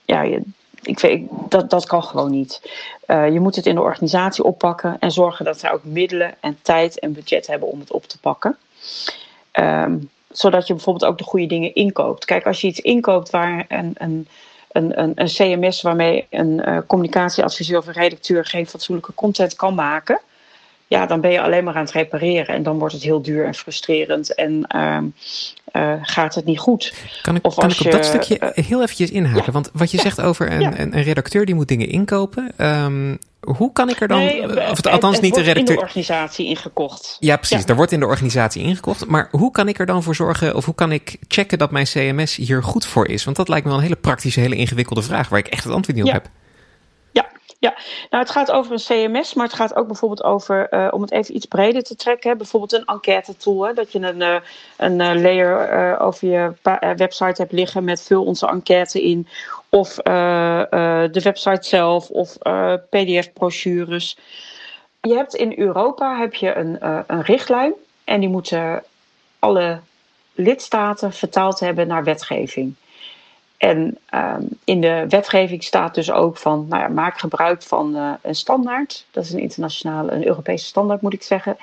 [0.05, 0.41] ja,
[0.89, 2.71] ik weet, dat, dat kan gewoon niet.
[3.07, 6.59] Uh, je moet het in de organisatie oppakken en zorgen dat zij ook middelen en
[6.63, 8.57] tijd en budget hebben om het op te pakken.
[9.53, 12.25] Um, zodat je bijvoorbeeld ook de goede dingen inkoopt.
[12.25, 14.29] Kijk, als je iets inkoopt waar een, een
[14.73, 20.21] een, een, CMS waarmee een uh, communicatieadviseur of een redacteur geen fatsoenlijke content kan maken,
[20.89, 22.55] ja, dan ben je alleen maar aan het repareren.
[22.55, 24.99] En dan wordt het heel duur en frustrerend en uh,
[25.73, 26.95] uh, gaat het niet goed.
[27.23, 29.43] Kan ik, kan ik op je, dat stukje uh, heel eventjes inhaken?
[29.47, 30.79] Ja, Want wat je ja, zegt over een, ja.
[30.79, 32.53] een, een, redacteur die moet dingen inkopen.
[32.67, 35.75] Um, hoe kan ik er dan, nee, of het, althans het niet de redacteur...
[35.75, 37.17] in de organisatie ingekocht.
[37.21, 37.65] Ja, precies.
[37.65, 39.07] Er wordt in de organisatie ingekocht.
[39.07, 41.87] Maar hoe kan ik er dan voor zorgen, of hoe kan ik checken dat mijn
[41.87, 43.25] CMS hier goed voor is?
[43.25, 45.73] Want dat lijkt me wel een hele praktische, hele ingewikkelde vraag, waar ik echt het
[45.73, 46.29] antwoord niet op heb.
[47.61, 47.75] Ja,
[48.11, 48.79] nou het gaat over een
[49.11, 52.39] CMS, maar het gaat ook bijvoorbeeld over, uh, om het even iets breder te trekken,
[52.39, 53.67] bijvoorbeeld een enquête tool.
[53.67, 54.41] Hè, dat je een, uh,
[54.77, 56.53] een uh, layer over je
[56.97, 59.29] website hebt liggen met vul onze enquête in.
[59.69, 62.39] Of de website zelf, of
[62.91, 64.19] pdf-brochures.
[65.01, 67.73] Je hebt in Europa heb je een, een richtlijn
[68.05, 68.85] en die moeten
[69.39, 69.81] alle
[70.35, 72.75] lidstaten vertaald hebben naar wetgeving.
[73.59, 78.13] En um, in de wetgeving staat dus ook van, nou ja, maak gebruik van uh,
[78.23, 79.05] een standaard.
[79.11, 81.57] Dat is een internationale, een Europese standaard moet ik zeggen.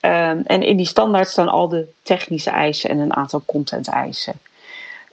[0.00, 4.40] Um, en in die standaard staan al de technische eisen en een aantal content eisen.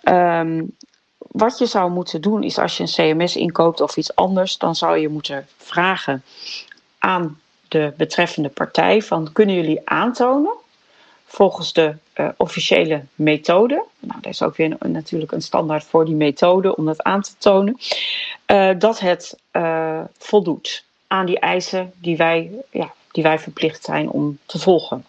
[0.04, 0.76] Um,
[1.18, 4.76] wat je zou moeten doen is als je een CMS inkoopt of iets anders, dan
[4.76, 6.24] zou je moeten vragen
[7.00, 10.54] aan de betreffende partij van kunnen jullie aantonen
[11.32, 13.84] volgens de uh, officiële methode.
[14.00, 17.32] Nou, er is ook weer natuurlijk een standaard voor die methode om dat aan te
[17.38, 17.78] tonen.
[18.48, 24.10] Uh, dat het uh, voldoet aan die eisen die wij, ja, die wij verplicht zijn
[24.10, 25.06] om te volgen.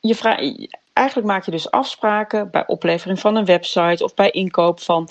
[0.00, 5.08] Je eigenlijk maak je dus afspraken bij oplevering van een website of bij inkoop van.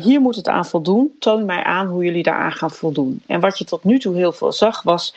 [0.00, 1.16] hier moet het aan voldoen.
[1.18, 3.22] Toon mij aan hoe jullie daaraan gaan voldoen.
[3.26, 5.14] En wat je tot nu toe heel veel zag was.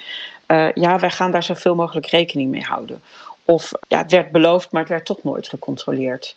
[0.74, 3.02] ja, wij gaan daar zoveel mogelijk rekening mee houden
[3.46, 6.36] of ja, het werd beloofd, maar het werd toch nooit gecontroleerd.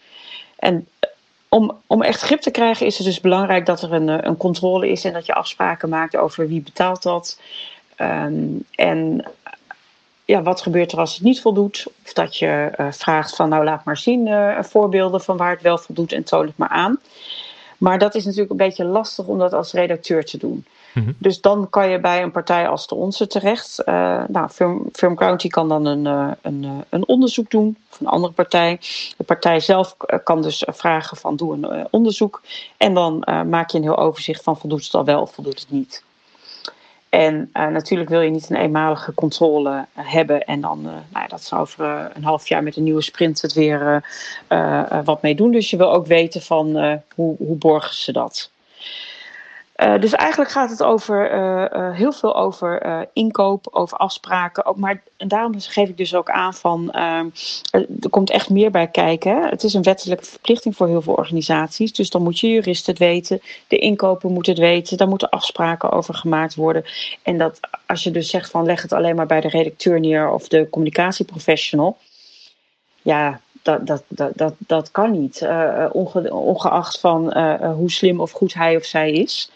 [0.57, 1.11] En eh,
[1.49, 4.37] om, om echt grip te krijgen is het dus belangrijk dat er een, eh, een
[4.37, 7.41] controle is en dat je afspraken maakt over wie betaalt dat.
[8.01, 9.25] Um, en
[10.25, 11.87] ja, wat gebeurt er als het niet voldoet?
[12.05, 14.29] Of dat je vraagt van nou laat maar zien
[14.65, 17.01] voorbeelden van waar het wel voldoet en toon het maar aan.
[17.79, 20.65] Maar dat is natuurlijk een beetje lastig om dat als redacteur te doen.
[20.97, 21.13] Mhm.
[21.19, 23.83] Dus dan kan je bij een partij als de onze terecht.
[23.85, 28.01] Uh, nou, Firm, Firm County kan dan een, uh, een, uh, een onderzoek doen, of
[28.01, 28.81] een andere partij.
[29.17, 32.43] De partij zelf kan dus vragen van doe een onderzoek.
[32.77, 35.71] En dan maak je een heel overzicht van voldoet het al wel of voldoet het
[35.71, 36.05] niet.
[37.09, 41.57] En natuurlijk wil je niet een eenmalige controle hebben en dan, nou ja, dat ze
[41.57, 44.05] over een half jaar met een nieuwe sprint het weer
[45.05, 45.51] wat mee doen.
[45.51, 46.77] Dus je wil ook weten van
[47.15, 48.51] hoe, hoe borgen ze dat.
[49.77, 54.65] Uh, dus eigenlijk gaat het over, uh, uh, heel veel over inkoop, over afspraken.
[54.65, 57.27] Ook, maar daarom geef ik dus ook aan van ehm,
[57.71, 59.49] er komt echt meer bij kijken.
[59.49, 61.93] Het is een wettelijke verplichting voor heel veel organisaties.
[61.93, 65.93] Dus dan moet je jurist het weten, de inkopen moeten het weten, daar moeten afspraken
[65.93, 66.85] over gemaakt worden.
[67.23, 70.31] En dat als je dus zegt van leg het alleen maar bij de redacteur neer
[70.31, 71.97] of de communicatieprofessional.
[73.03, 75.41] Ja, dat, dat, dat, dat, kan niet.
[75.41, 79.51] Uh, onge, ongeacht van uh, hoe slim of goed hij of zij is.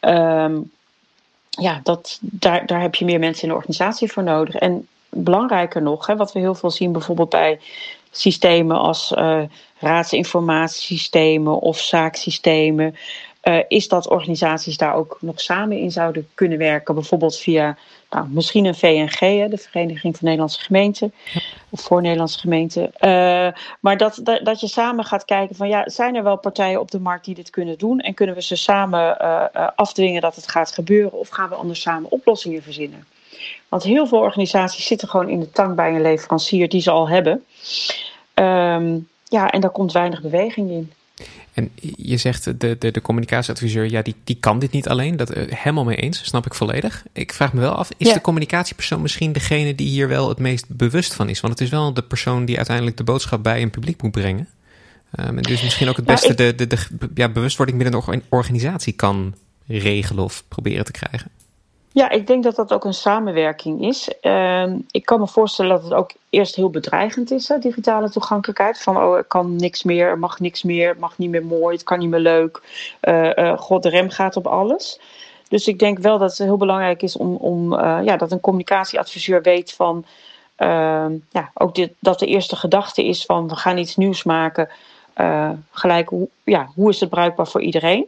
[0.00, 0.70] Um,
[1.48, 4.54] ja, dat, daar, daar heb je meer mensen in de organisatie voor nodig.
[4.54, 7.60] En belangrijker nog, hè, wat we heel veel zien bijvoorbeeld bij
[8.10, 9.14] systemen als
[9.78, 12.96] raadsinformatiesystemen of zaaksystemen.
[13.42, 16.94] Uh, is dat organisaties daar ook nog samen in zouden kunnen werken.
[16.94, 17.76] Bijvoorbeeld via
[18.10, 21.12] nou, misschien een VNG, de Vereniging van Nederlandse Gemeenten.
[21.70, 22.82] Of voor Nederlandse gemeenten.
[22.82, 26.90] Uh, maar dat, dat, je samen gaat kijken van ja, zijn er wel partijen op
[26.90, 28.00] de markt die dit kunnen doen?
[28.00, 31.12] En kunnen we ze samen uh, afdwingen dat het gaat gebeuren?
[31.12, 33.06] Of gaan we anders samen oplossingen verzinnen?
[33.68, 37.08] Want heel veel organisaties zitten gewoon in de tang bij een leverancier die ze al
[37.08, 37.44] hebben.
[38.34, 40.92] Um, ja, en daar komt weinig beweging in.
[41.52, 45.16] En je zegt, de, de, de communicatieadviseur, ja, die, die kan dit niet alleen.
[45.16, 47.04] Dat uh, helemaal mee eens, snap ik volledig.
[47.12, 50.68] Ik vraag me wel af, is de communicatiepersoon misschien degene die hier wel het meest
[50.68, 51.40] bewust van is?
[51.40, 54.48] Want het is wel de persoon die uiteindelijk de boodschap bij een publiek moet brengen.
[55.20, 56.78] Um, en dus misschien ook het beste de, de, de
[57.14, 59.34] ja, bewustwording binnen een organisatie kan
[59.66, 61.30] regelen of proberen te krijgen.
[61.92, 64.10] Ja, ik denk dat dat ook een samenwerking is.
[64.22, 68.82] Uh, ik kan me voorstellen dat het ook eerst heel bedreigend is, hè, digitale toegankelijkheid.
[68.82, 71.84] Van, oh, ik kan niks meer, er mag niks meer, mag niet meer mooi, het
[71.84, 72.60] kan niet meer leuk.
[73.02, 75.00] Uh, uh, God, de rem gaat op alles.
[75.48, 78.40] Dus ik denk wel dat het heel belangrijk is om, om uh, ja, dat een
[78.40, 80.04] communicatieadviseur weet van...
[80.56, 84.68] Ehm, ja, ook dit, dat de eerste gedachte is van we gaan iets nieuws maken.
[85.70, 86.10] gelijk,
[86.44, 88.06] ja, hoe is het bruikbaar voor iedereen?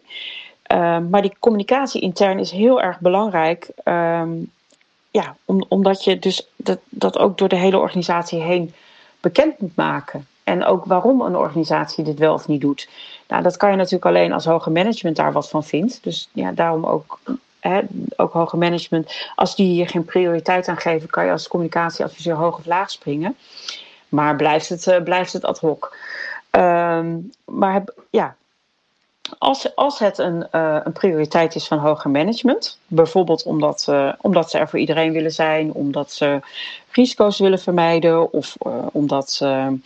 [0.72, 3.68] Um, maar die communicatie intern is heel erg belangrijk.
[3.84, 4.50] Um,
[5.10, 8.74] ja, om, omdat je dus dat, dat ook door de hele organisatie heen
[9.20, 10.26] bekend moet maken.
[10.44, 12.88] En ook waarom een organisatie dit wel of niet doet.
[13.28, 16.02] Nou, dat kan je natuurlijk alleen als hoger management daar wat van vindt.
[16.02, 17.20] Dus ja, daarom ook,
[17.60, 17.80] hè,
[18.16, 19.30] ook hoger management.
[19.34, 23.36] Als die hier geen prioriteit aan geven, kan je als communicatieadviseur hoog of laag springen.
[24.08, 25.96] Maar blijft het, uh, blijft het ad hoc.
[26.50, 28.36] Um, maar heb, ja,
[29.38, 34.50] als, als het een, uh, een prioriteit is van hoger management, bijvoorbeeld omdat, uh, omdat
[34.50, 36.40] ze er voor iedereen willen zijn, omdat ze
[36.90, 39.78] risico's willen vermijden of uh, omdat ze,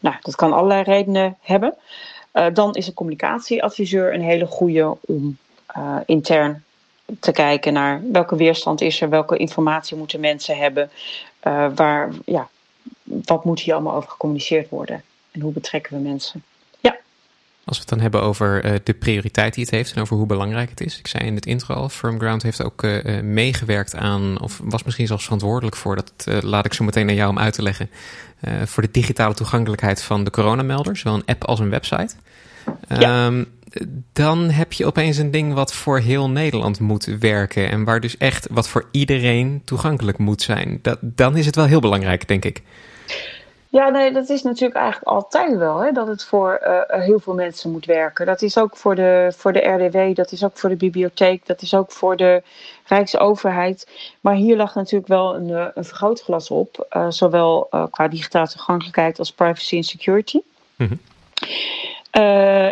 [0.00, 1.74] nou, dat kan allerlei redenen hebben,
[2.52, 5.36] dan is een communicatieadviseur een hele goede om
[6.06, 6.64] intern
[7.20, 10.90] te kijken naar welke weerstand is er, welke informatie moeten mensen hebben,
[11.74, 12.48] waar, ja,
[13.02, 16.42] wat moet hier allemaal over gecommuniceerd worden en hoe betrekken we mensen.
[17.64, 20.26] Als we het dan hebben over uh, de prioriteit die het heeft en over hoe
[20.26, 20.98] belangrijk het is.
[20.98, 25.06] Ik zei in het intro al, Firmground heeft ook uh, meegewerkt aan, of was misschien
[25.06, 27.90] zelfs verantwoordelijk voor, dat uh, laat ik zo meteen naar jou om uit te leggen,
[28.64, 32.14] voor de digitale toegankelijkheid van de coronamelder, zowel een app als een website.
[32.88, 33.26] Ja.
[33.26, 33.46] Um,
[34.12, 38.16] dan heb je opeens een ding wat voor heel Nederland moet werken en waar dus
[38.16, 40.78] echt wat voor iedereen toegankelijk moet zijn.
[40.82, 42.62] Dat, dan is het wel heel belangrijk, denk ik.
[43.70, 47.34] Ja, nee, dat is natuurlijk eigenlijk altijd wel, hè, dat het voor uh, heel veel
[47.34, 48.26] mensen moet werken.
[48.26, 51.62] Dat is ook voor de, voor de RDW, dat is ook voor de bibliotheek, dat
[51.62, 52.42] is ook voor de
[52.84, 53.88] Rijksoverheid.
[54.20, 58.48] Maar hier lag natuurlijk wel een, eh, een vergrootglas op, uh, zowel uh, qua digitale
[58.48, 60.40] toegankelijkheid als privacy en security.
[60.76, 60.98] Mm -hmm.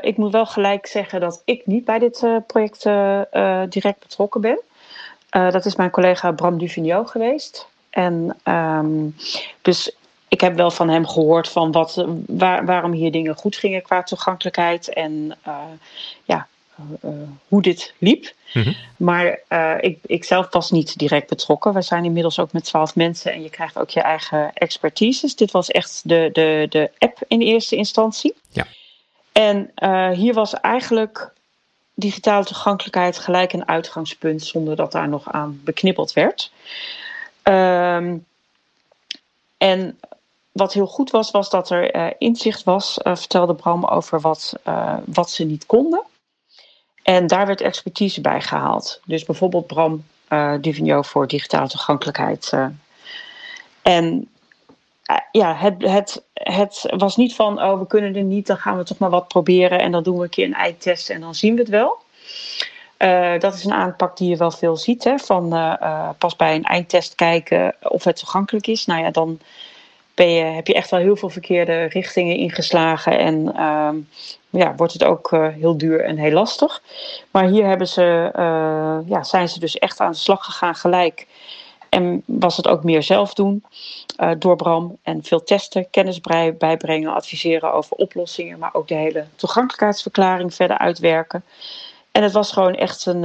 [0.01, 2.83] ik moet wel gelijk zeggen dat ik niet bij dit project
[3.73, 4.61] direct betrokken ben.
[5.31, 7.69] dat is mijn collega Bram Duvigneau geweest.
[7.91, 9.15] En um,
[9.63, 9.97] dus
[10.29, 14.03] ik heb wel van hem gehoord van wat, waar, waarom hier dingen goed gingen qua
[14.03, 15.59] toegankelijkheid en uh,
[16.25, 16.47] ja,
[17.05, 17.11] uh,
[17.49, 18.33] hoe dit liep.
[18.53, 18.77] Mm-hmm.
[18.97, 19.39] Maar
[19.81, 21.75] ik, ik zelf was niet direct betrokken.
[21.75, 25.37] We zijn inmiddels ook met twaalf mensen en je krijgt ook je eigen expertises.
[25.37, 28.35] Dit was echt de, de, de app in eerste instantie.
[28.51, 28.67] Ja.
[29.33, 29.71] En
[30.15, 31.33] hier was eigenlijk
[31.99, 36.53] digitale toegankelijkheid gelijk een uitgangspunt zonder dat daar nog aan beknippeld werd.
[37.43, 38.17] Ehm,
[39.59, 39.99] en
[40.53, 44.55] wat heel goed was, was dat er uh, inzicht was, uh, vertelde Bram, over wat,
[44.69, 46.03] uh, wat ze niet konden.
[47.03, 49.01] En daar werd expertise bij gehaald.
[49.05, 52.53] Dus bijvoorbeeld Bram uh, voor digitale toegankelijkheid.
[53.83, 54.29] en
[55.33, 58.85] ja, het, het, het was niet van, oh, we kunnen er niet, dan gaan we
[58.85, 61.55] toch maar wat proberen en dan doen we een keer een eindtest en dan zien
[61.55, 61.99] we het wel.
[63.39, 65.05] Dat is een aanpak die je wel veel ziet.
[65.05, 65.19] Hè?
[65.19, 65.49] Van
[66.19, 68.87] pas bij een eindtest kijken of het toegankelijk is.
[68.87, 69.41] Nou ja, dan
[70.27, 73.19] heb je echt wel heel veel verkeerde richtingen ingeslagen.
[73.19, 73.55] En
[74.51, 76.83] ja, wordt het ook heel duur en heel lastig.
[77.31, 78.31] Maar hier hebben ze,
[79.07, 81.27] ja, zijn ze dus echt aan de slag gegaan gelijk.
[81.89, 83.65] En was het ook meer zelf doen
[84.21, 84.99] uh, door Bram.
[85.03, 86.21] En veel testen, kennis
[86.59, 88.59] bijbrengen, adviseren over oplossingen.
[88.59, 91.45] Maar ook de hele toegankelijkheidsverklaring verder uitwerken.
[92.13, 93.25] En het was gewoon echt een,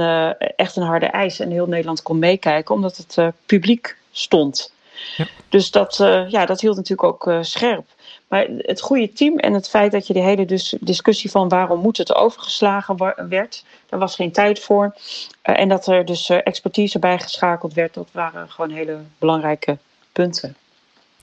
[0.56, 1.40] echt een harde eis.
[1.40, 4.73] En heel Nederland kon meekijken, omdat het publiek stond.
[5.16, 5.26] Ja.
[5.48, 7.84] Dus dat, uh, ja, dat hield natuurlijk ook scherp.
[8.28, 11.80] Maar het goede team en het feit dat je de hele dus discussie van waarom
[11.80, 12.96] moet het overgeslagen
[13.28, 14.94] werd, daar was geen tijd voor.
[15.42, 19.78] en dat er dus expertise bijgeschakeld werd, dat waren gewoon hele belangrijke
[20.12, 20.56] punten.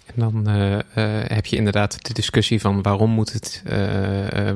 [0.06, 0.48] En dan
[1.28, 3.64] heb je inderdaad de discussie van waarom moet, het,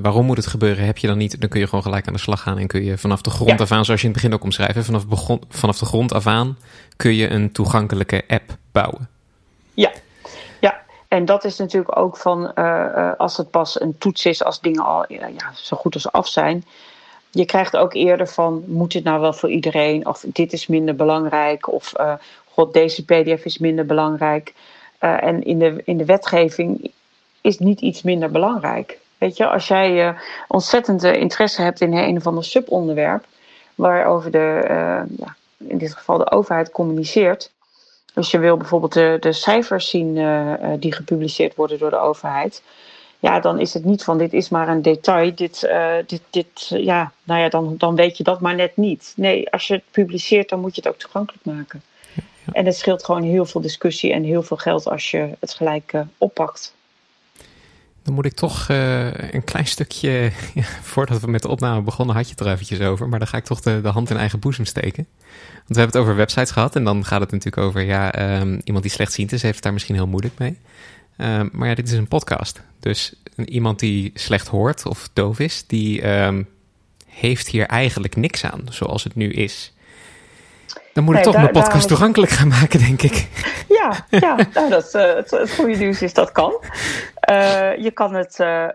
[0.02, 1.40] waarom moet het gebeuren, heb je dan niet.
[1.40, 3.50] Dan kun je gewoon gelijk aan de slag gaan en kun je vanaf de grond
[3.50, 3.58] ja.
[3.58, 6.28] af aan, zoals je in het begin ook omschrijft, vanaf, begon, vanaf de grond af
[6.28, 6.58] aan
[6.96, 9.10] kun je een toegankelijke app bouwen.
[9.76, 9.92] Ja,
[10.60, 10.82] ja.
[11.08, 12.54] En dat is natuurlijk ook van
[13.18, 16.64] als het pas een toets is, als dingen al ja, zo goed als af zijn.
[17.32, 20.08] Je krijgt ook eerder van, moet dit nou wel voor iedereen?
[20.08, 21.72] Of dit is minder belangrijk?
[21.72, 21.94] Of
[22.52, 24.54] god, deze pdf is minder belangrijk.
[25.00, 26.92] En in de, in de wetgeving
[27.42, 28.98] is niet iets minder belangrijk.
[29.18, 33.26] Weet je, als jij uh, ontzettend interesse hebt in een of ander subonderwerp,
[33.76, 34.64] waarover de,
[35.18, 37.52] ja, in dit geval de overheid communiceert.
[38.16, 40.14] Dus je wil bijvoorbeeld de, de cijfers zien
[40.80, 42.64] die gepubliceerd worden door de overheid.
[43.20, 45.36] Ja, dan is het niet van dit is maar een detail.
[45.36, 45.70] Dit,
[46.08, 49.14] dit, dit, ja, nou ja, dan, dan weet je dat maar net niet.
[49.16, 51.82] Nee, als je het publiceert, dan moet je het ook toegankelijk maken.
[52.52, 55.94] En het scheelt gewoon heel veel discussie en heel veel geld als je het gelijk
[55.94, 56.74] uh, oppakt.
[58.06, 60.32] Dan moet ik toch uh, een klein stukje,
[60.92, 63.10] voordat we met de opname begonnen, had je het er eventjes over.
[63.10, 65.08] Maar dan ga ik toch de, de, hand in eigen boezem steken.
[65.54, 68.62] Want we hebben het over websites gehad en dan gaat het natuurlijk over, ja, um,
[68.64, 70.58] iemand die slechtziend is, heeft daar misschien heel moeilijk mee.
[71.18, 72.62] Um, maar ja, dit is een podcast.
[72.80, 73.14] Dus
[73.46, 76.48] iemand die slecht hoort of doof is, die um,
[77.06, 79.74] heeft hier eigenlijk niks aan, zoals het nu is.
[80.94, 83.28] Dan moet ik nee, toch daar, mijn podcast toegankelijk gaan maken, denk ik.
[83.68, 86.54] Ja, ja nou, dat, uh, het, het, goede nieuws is dat kan.
[87.30, 88.68] Uh, je kan het uh,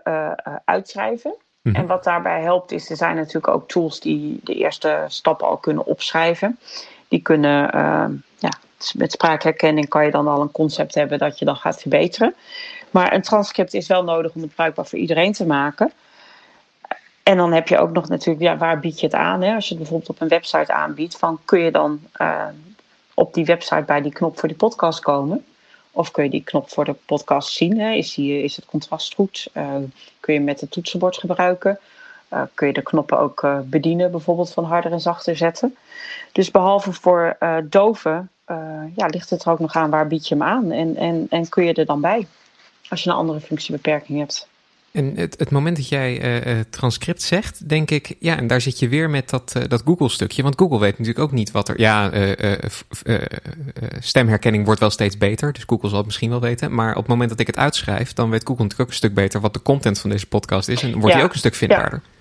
[0.65, 1.33] uitschrijven.
[1.61, 1.81] Mm -hmm.
[1.81, 5.57] En wat daarbij helpt is, er zijn natuurlijk ook tools die de eerste stappen al
[5.57, 6.59] kunnen opschrijven.
[7.07, 7.51] Die kunnen,
[8.37, 8.51] ja,
[8.95, 12.35] met spraakherkenning kan je dan al een concept hebben dat je dan gaat verbeteren.
[12.91, 15.91] Maar een transcript is wel nodig om het bruikbaar voor iedereen te maken.
[17.23, 19.41] En dan heb je ook nog natuurlijk, ja, waar bied je het aan?
[19.41, 19.53] Hè?
[19.53, 22.45] Als je het bijvoorbeeld op een website aanbiedt, van kun je dan uh,
[23.13, 25.45] op die website bij die knop voor die podcast komen?
[25.91, 27.79] Of kun je die knop voor de podcast zien?
[27.79, 27.91] Hè?
[27.91, 29.49] Is, die, is het contrast goed?
[29.53, 29.75] Uh,
[30.19, 31.79] kun je met het toetsenbord gebruiken?
[32.33, 35.75] Uh, kun je de knoppen ook bedienen, bijvoorbeeld van harder en zachter zetten?
[36.31, 38.29] Dus behalve voor doven,
[38.95, 40.71] ja, ligt het er ook nog aan waar bied je hem aan?
[40.71, 42.27] En, en, en kun je er dan bij?
[42.89, 44.49] Als je een andere functiebeperking hebt.
[44.91, 48.79] En het, het moment dat jij uh, transcript zegt, denk ik, ja, en daar zit
[48.79, 50.43] je weer met dat, uh, dat Google-stukje.
[50.43, 51.79] Want Google weet natuurlijk ook niet wat er.
[51.79, 52.53] Ja, uh,
[53.99, 56.73] stemherkenning wordt wel steeds beter, dus Google zal het misschien wel weten.
[56.73, 59.13] Maar op het moment dat ik het uitschrijf, dan weet Google natuurlijk ook een stuk
[59.13, 60.83] beter wat de content van deze podcast is.
[60.83, 61.15] En wordt ja.
[61.15, 62.01] die ook een stuk vindbaarder.
[62.03, 62.19] Ja.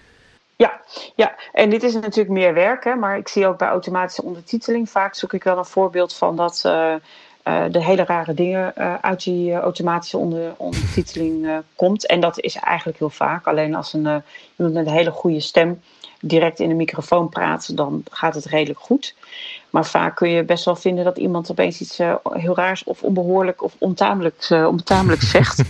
[0.56, 0.80] Ja,
[1.16, 4.90] ja, en dit is natuurlijk meer werk, hè, maar ik zie ook bij automatische ondertiteling
[4.90, 6.94] vaak zoek ik wel een voorbeeld van dat uh,
[7.70, 12.06] de hele rare dingen uh, uit die uh, automatische onder, ondertiteling komt.
[12.06, 13.46] En dat is eigenlijk heel vaak.
[13.46, 14.22] Alleen als een,
[14.56, 15.80] iemand met een hele goede stem
[16.20, 19.14] direct in de microfoon praat, dan gaat het redelijk goed.
[19.70, 21.98] Maar vaak kun je best wel vinden dat iemand opeens iets
[22.32, 25.62] heel raars of onbehoorlijk of ontamelijk, zegt.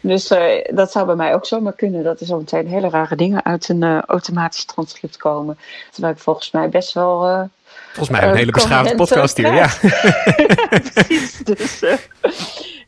[0.00, 0.28] dus
[0.74, 2.04] dat zou bij mij ook zomaar kunnen.
[2.04, 5.58] Dat er zo meteen hele rare dingen uit een automatisch transcript komen.
[5.90, 7.48] Terwijl ik volgens mij best wel
[7.94, 9.68] Volgens mij een hele beschaafde podcast hier, ja.
[10.92, 11.94] Precies, dus uh,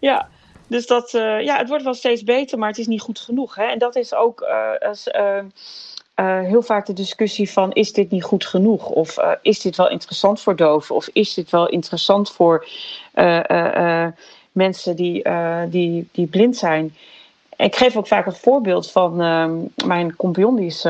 [0.00, 0.28] ja.
[0.66, 3.54] Dus dat, uh, ja, het wordt wel steeds beter, maar het is niet goed genoeg.
[3.54, 3.64] Hè?
[3.64, 5.08] En dat is ook uh, als,
[6.44, 8.88] heel vaak de discussie van, is dit niet goed genoeg?
[8.88, 10.94] Of is dit wel interessant voor doven?
[10.94, 12.66] Of is dit wel interessant voor
[14.52, 15.22] mensen die,
[15.68, 16.96] die, die blind zijn?
[17.56, 19.16] Ik geef ook vaak het voorbeeld van
[19.86, 20.86] mijn compagnon, die is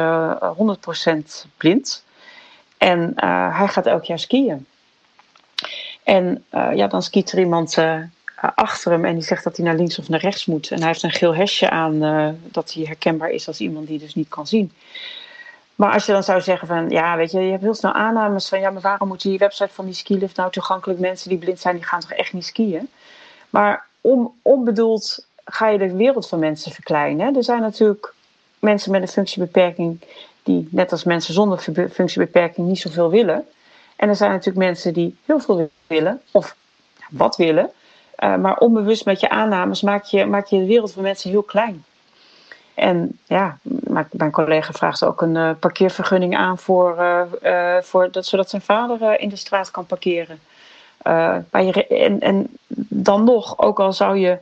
[1.46, 2.04] 100% blind.
[2.78, 4.66] En uh, hij gaat elk jaar skiën.
[6.02, 7.78] En ja, dan skiet er iemand
[8.54, 10.70] achter hem en die zegt dat hij naar links of naar rechts moet.
[10.70, 11.98] En hij heeft een geel hesje aan
[12.42, 14.72] dat hij herkenbaar is als iemand die dus niet kan zien.
[15.74, 18.48] Maar als je dan zou zeggen van, ja, weet je, je hebt heel snel aannames
[18.48, 21.00] van, ja, maar waarom moet die website van die skilift nou toegankelijk?
[21.00, 22.88] Mensen die blind zijn, die gaan toch echt niet skiën?
[23.50, 27.36] Maar om, onbedoeld ga je de wereld van mensen verkleinen.
[27.36, 28.14] Er zijn natuurlijk
[28.58, 30.00] mensen met een functiebeperking
[30.46, 31.58] die, net als mensen zonder
[31.90, 33.44] functiebeperking, niet zoveel willen.
[33.96, 36.56] En er zijn natuurlijk mensen die heel veel willen, of
[37.10, 37.70] wat willen.
[38.18, 41.42] Uh, maar onbewust met je aannames maak je, maak je de wereld van mensen heel
[41.42, 41.84] klein.
[42.74, 43.58] En ja,
[44.10, 46.96] mijn collega vraagt ook een uh, parkeervergunning aan voor,
[47.42, 50.40] uh, voor dat, zodat zijn vader in de straat kan parkeren.
[51.02, 52.46] en, en
[52.88, 54.38] dan nog, ook al zou je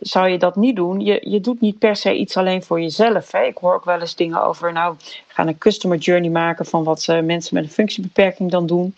[0.00, 1.00] zou je dat niet doen.
[1.00, 3.32] Je, je doet niet per se iets alleen voor jezelf.
[3.32, 3.42] Hè.
[3.42, 6.84] Ik hoor ook wel eens dingen over, nou, we gaan een customer journey maken van
[6.84, 8.94] wat uh, mensen met een functiebeperking dan doen.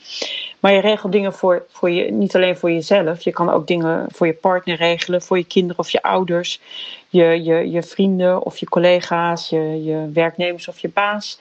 [0.61, 3.23] Maar je regelt dingen voor, voor je, niet alleen voor jezelf.
[3.23, 6.61] Je kan ook dingen voor je partner regelen, voor je kinderen of je ouders,
[7.09, 11.41] je, je, je vrienden of je collega's, je, je werknemers of je baas.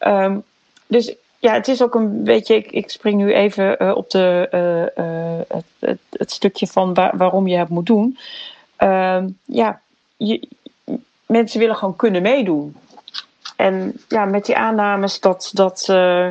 [0.00, 0.42] Um,
[0.86, 2.54] dus ja, het is ook een beetje.
[2.54, 4.48] Ik, ik spring nu even uh, op de,
[4.98, 8.18] uh, het, het, stukje van waar, waarom je het moet doen.
[8.76, 9.80] Ehm, ja,
[10.16, 10.48] je,
[11.26, 12.76] mensen willen gewoon kunnen meedoen.
[13.56, 15.50] En ja, met die aannames dat.
[15.52, 16.28] dat uh,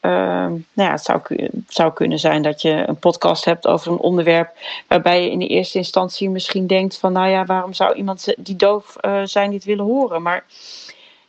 [0.00, 1.20] nou ja, het zou,
[1.68, 4.50] zou kunnen zijn dat je een podcast hebt over een onderwerp
[4.86, 8.56] waarbij je in de eerste instantie misschien denkt van nou ja, waarom zou iemand die
[8.56, 10.22] doof uh, zijn dit willen horen?
[10.22, 10.44] Maar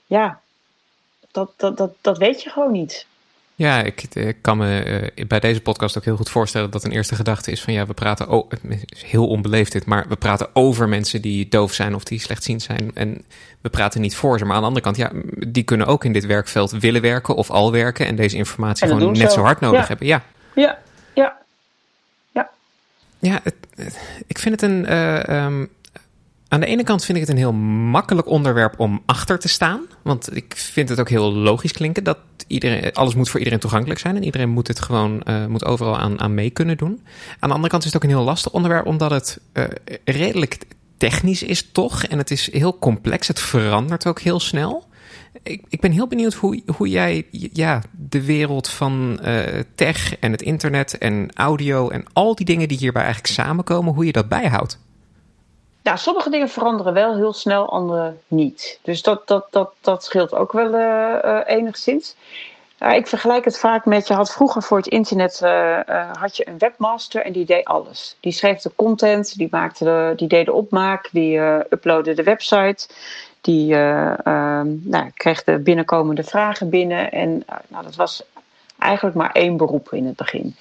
[0.05, 0.39] ja,
[1.31, 3.07] dat, dat, dat, dat weet je gewoon niet.
[3.59, 6.91] Ja, ik, ik kan me uh, bij deze podcast ook heel goed voorstellen dat een
[6.91, 8.51] eerste gedachte is van ja, we praten, oh,
[8.97, 12.91] heel onbeleefd dit, maar we praten over mensen die doof zijn of die slechtziend zijn
[12.93, 13.25] en
[13.61, 14.45] we praten niet voor ze.
[14.45, 15.11] Maar aan de andere kant, ja,
[15.47, 19.17] die kunnen ook in dit werkveld willen werken of al werken en deze informatie gewoon
[19.17, 20.07] net zo, hard nodig hebben.
[20.07, 20.23] Ja.
[20.55, 20.77] Ja,
[21.13, 21.37] ja,
[22.31, 22.49] ja.
[23.19, 23.55] Ja, het,
[24.27, 25.69] ik vind het een, uh, um,
[26.49, 27.53] aan de ene kant vind ik het een heel
[27.91, 29.81] makkelijk onderwerp om achter te staan.
[30.01, 33.99] Want ik vind het ook heel logisch klinken dat iedereen, alles moet voor iedereen toegankelijk
[33.99, 34.15] zijn.
[34.15, 37.01] En iedereen moet het gewoon, uh, moet overal aan, aan mee kunnen doen.
[37.39, 39.63] Aan de andere kant is het ook een heel lastig onderwerp, omdat het uh,
[40.03, 40.65] redelijk
[40.97, 42.03] technisch is toch.
[42.03, 43.27] En het is heel complex.
[43.27, 44.87] Het verandert ook heel snel.
[45.43, 49.39] Ik, ik ben heel benieuwd hoe, hoe jij ja, de wereld van uh,
[49.75, 54.05] tech en het internet en audio en al die dingen die hierbij eigenlijk samenkomen, hoe
[54.05, 54.79] je dat bijhoudt.
[55.81, 58.79] Ja, sommige dingen veranderen wel heel snel, andere niet.
[58.81, 62.15] Dus dat, dat, dat, dat scheelt ook wel uh, uh, enigszins.
[62.79, 65.39] Uh, ik vergelijk het vaak met, je had vroeger voor het internet
[66.19, 68.17] had je een webmaster en die deed alles.
[68.19, 71.37] Die schreef de content, die, maakte de, die deed de opmaak, die
[71.69, 72.87] uploadde de website.
[73.41, 77.11] Die ehm, nou, kreeg de binnenkomende vragen binnen.
[77.11, 78.23] En nou, dat was
[78.79, 80.55] eigenlijk maar één beroep in het begin.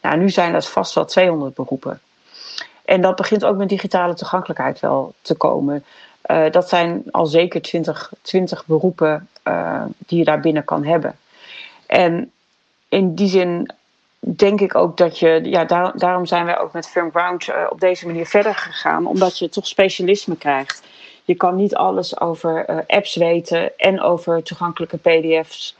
[0.00, 2.00] Nou, nu zijn dat vast wel 200 beroepen.
[2.90, 5.84] En dat begint ook met digitale toegankelijkheid wel te komen.
[6.30, 11.18] Uh, dat zijn al zeker 20, 20 beroepen uh, die je daar binnen kan hebben.
[11.86, 12.30] En
[12.88, 13.70] in die zin
[14.20, 17.80] denk ik ook dat je, ja, daar, daarom zijn wij ook met Firmground uh, op
[17.80, 20.82] deze manier verder gegaan, omdat je toch specialisme krijgt.
[21.24, 25.76] Je kan niet alles over apps weten en over toegankelijke PDF's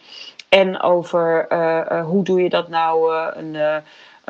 [0.49, 1.47] en over
[2.05, 3.83] hoe doe je dat nou een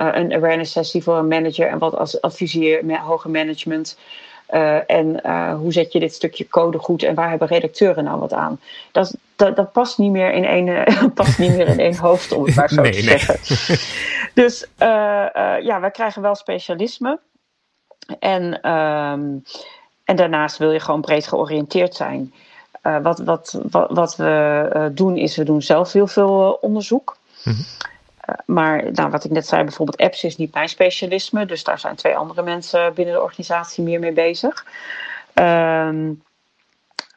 [0.07, 3.97] een awareness sessie voor een manager en wat als adviseer met hoger management.
[4.51, 8.21] Uh, en uh, hoe zet je dit stukje code goed en waar hebben redacteuren nou
[8.21, 8.61] wat aan?
[8.93, 12.45] Dat, dat, dat past niet meer in één, past niet meer in één hoofd, om
[12.45, 13.19] het maar zo nee, te nee.
[13.19, 13.79] zeggen.
[14.43, 14.67] dus
[15.63, 17.19] ja, wij krijgen wel specialisme.
[18.19, 19.45] En, um,
[20.05, 22.35] en daarnaast wil je gewoon breed georiënteerd zijn.
[23.03, 27.17] wat, wat, wat, wat we doen is, we doen zelf heel veel onderzoek.
[27.45, 27.65] Mm -hmm.
[28.31, 31.47] Eh, maar nou, wat ik net zei, bijvoorbeeld apps is niet mijn specialisme.
[31.47, 34.65] Dus daar zijn twee andere mensen binnen de organisatie meer mee bezig.
[35.35, 35.89] Uh,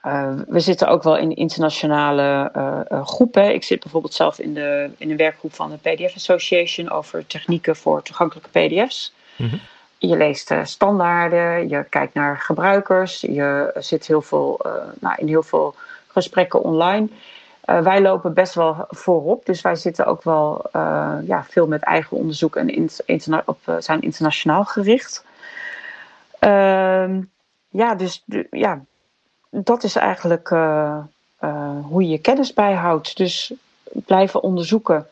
[0.06, 2.52] uh, we zitten ook wel in internationale
[2.92, 3.54] uh, groepen.
[3.54, 7.76] Ik zit bijvoorbeeld zelf in, de, in een werkgroep van de PDF Association over technieken
[7.76, 9.14] voor toegankelijke PDF's.
[9.36, 9.60] Mm
[9.98, 14.60] Je leest standaarden, je kijkt naar gebruikers, je zit heel veel,
[15.00, 15.76] nou, in heel veel
[16.08, 17.10] gesprekken online.
[17.74, 21.82] Uh, wij lopen best wel voorop, dus wij zitten ook wel uh, ja, veel met
[21.82, 22.90] eigen onderzoek en
[23.46, 25.26] op, uh, zijn internationaal gericht.
[26.40, 27.22] Ehm,
[27.70, 28.82] ja, dus ja,
[29.50, 30.50] dat is eigenlijk
[31.88, 33.18] hoe je je kennis bijhoudt.
[33.18, 33.54] Dus
[33.92, 35.08] blijven onderzoeken,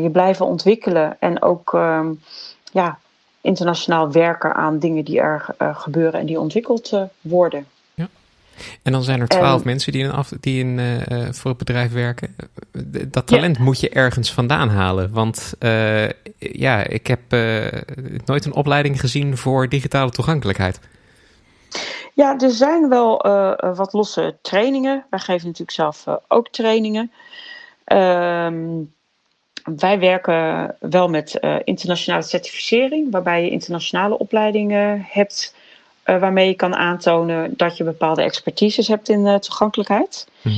[0.00, 2.12] je blijven ontwikkelen en ook ehm,
[2.72, 2.98] ja,
[3.40, 7.66] internationaal werken aan dingen die er gebeuren en die ontwikkeld worden.
[8.82, 11.92] En dan zijn er twaalf mensen die, in af, die in, uh, voor het bedrijf
[11.92, 12.36] werken.
[13.08, 15.12] Dat talent moet je ergens vandaan halen.
[15.12, 17.66] Want uh, ja, ik heb uh,
[18.24, 20.80] nooit een opleiding gezien voor digitale toegankelijkheid.
[22.14, 23.16] Ja, er zijn wel
[23.74, 25.04] wat losse trainingen.
[25.10, 27.12] Wij geven natuurlijk zelf ook trainingen.
[27.84, 28.64] Ehm,
[29.76, 35.54] wij werken wel met internationale certificering, waarbij je internationale opleidingen hebt
[36.06, 40.28] uh, waarmee je kan aantonen dat je bepaalde expertises hebt in uh, toegankelijkheid.
[40.42, 40.52] Mm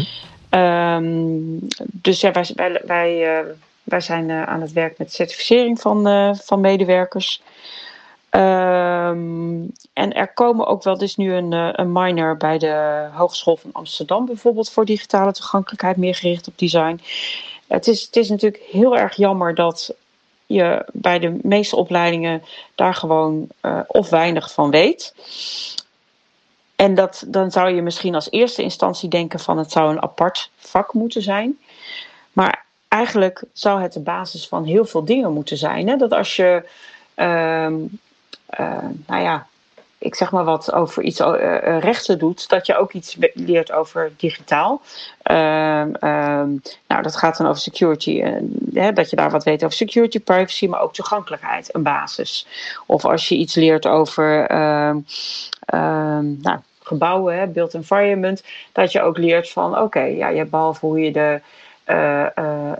[0.50, 1.68] -hmm.
[1.92, 3.50] dus ja, wij, wij, wij, uh,
[3.82, 7.42] wij zijn aan het werk met certificering van, van medewerkers.
[8.30, 13.72] Um, en er komen ook wel, dus nu een, een minor bij de Hogeschool van
[13.72, 17.00] Amsterdam bijvoorbeeld voor digitale toegankelijkheid, meer gericht op design.
[17.66, 19.94] Het is, het is natuurlijk heel erg jammer dat
[20.46, 22.42] je bij de meeste opleidingen
[22.74, 25.14] daar gewoon uh, of weinig van weet.
[26.76, 30.50] En dat, dan zou je misschien als eerste instantie denken van het zou een apart
[30.56, 31.58] vak moeten zijn.
[32.32, 35.88] Maar eigenlijk zou het de basis van heel veel dingen moeten zijn.
[35.88, 35.96] Hè?
[35.96, 36.68] Dat als je,
[37.16, 37.68] uh,
[39.06, 39.46] nou ja,
[40.04, 44.12] ik zeg maar wat over iets uh, rechten doet, dat je ook iets leert over
[44.16, 44.80] digitaal.
[45.30, 45.36] Uh,
[46.86, 48.22] nou, dat gaat dan over security,
[48.72, 52.46] hè, dat je daar wat weet over security, privacy, maar ook toegankelijkheid, een basis.
[52.86, 54.98] Of als je iets leert over ehm,
[56.40, 61.00] nou, gebouwen, built environment, dat je ook leert van oké, ja, je hebt behalve hoe
[61.00, 61.40] je de
[61.86, 62.72] uh, uh,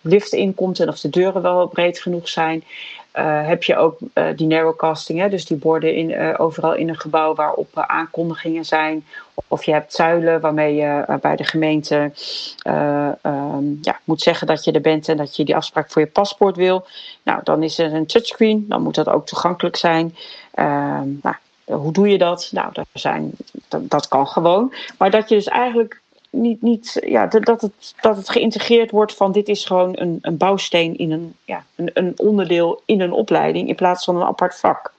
[0.00, 2.64] lift inkomt en of de deuren wel breed genoeg zijn.
[3.18, 6.88] Uh, heb je ook uh, die narrowcasting, hè, dus die borden in, uh, overal in
[6.88, 9.04] een gebouw waarop aankondigingen zijn.
[9.48, 12.12] Of je hebt zuilen waarmee je bij de gemeente
[13.22, 16.08] um, ja, moet zeggen dat je er bent en dat je die afspraak voor je
[16.08, 16.86] paspoort wil.
[17.22, 20.16] Nou, dan is er een touchscreen, dan moet dat ook toegankelijk zijn.
[20.54, 22.48] Ehm, nou, hoe doe je dat?
[22.52, 23.30] Nou, dat, zijn,
[23.80, 24.74] dat kan gewoon.
[24.98, 26.00] Maar dat je dus eigenlijk
[26.36, 30.36] niet, niet, ja, dat, het, dat het geïntegreerd wordt van dit is gewoon een, een
[30.36, 34.56] bouwsteen in een, ja, een, een onderdeel in een opleiding in plaats van een apart
[34.56, 34.92] vak.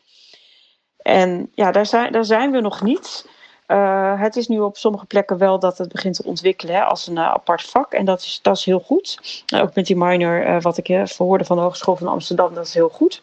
[0.98, 3.26] En ja, daar zijn, daar zijn we nog niet.
[3.68, 7.08] Uh, het is nu op sommige plekken wel dat het begint te ontwikkelen hè, als
[7.08, 7.94] een uh, apart vak.
[7.94, 9.44] En dat is, dat is heel goed.
[9.54, 12.74] Uh, ook met die minor, wat ik verhoorde van de Hogeschool van Amsterdam, dat is
[12.74, 13.22] heel goed.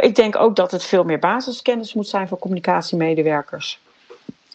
[0.00, 3.80] ik denk ook dat het veel meer basiskennis moet zijn voor communicatiemedewerkers.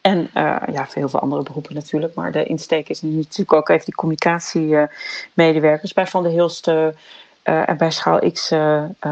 [0.08, 2.14] En uh, ja, voor heel veel andere beroepen natuurlijk.
[2.14, 5.94] Maar de insteek is natuurlijk ook even die communicatiemedewerkers.
[5.94, 6.88] bij Van der Hilst uh,
[7.44, 8.52] en bij Schaal X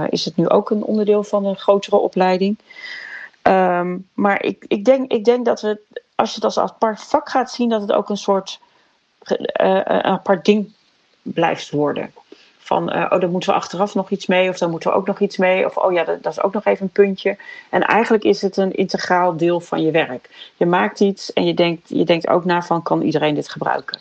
[0.09, 2.57] is het nu ook een onderdeel van een grotere opleiding.
[3.43, 5.79] Um, maar ik, ik, denk, ik denk dat we,
[6.15, 8.59] als je het als apart vak gaat zien, dat het ook een soort
[9.19, 10.73] een apart ding
[11.21, 12.11] blijft worden.
[12.65, 15.07] Van, uh, oh, daar moeten we achteraf nog iets mee, of dan moeten we ook
[15.07, 17.37] nog iets mee, of oh ja, dat, is ook nog even een puntje.
[17.69, 20.29] En eigenlijk is het een integraal deel van je werk.
[20.57, 23.99] Je maakt iets en je denkt, je denkt ook na van, kan iedereen dit gebruiken?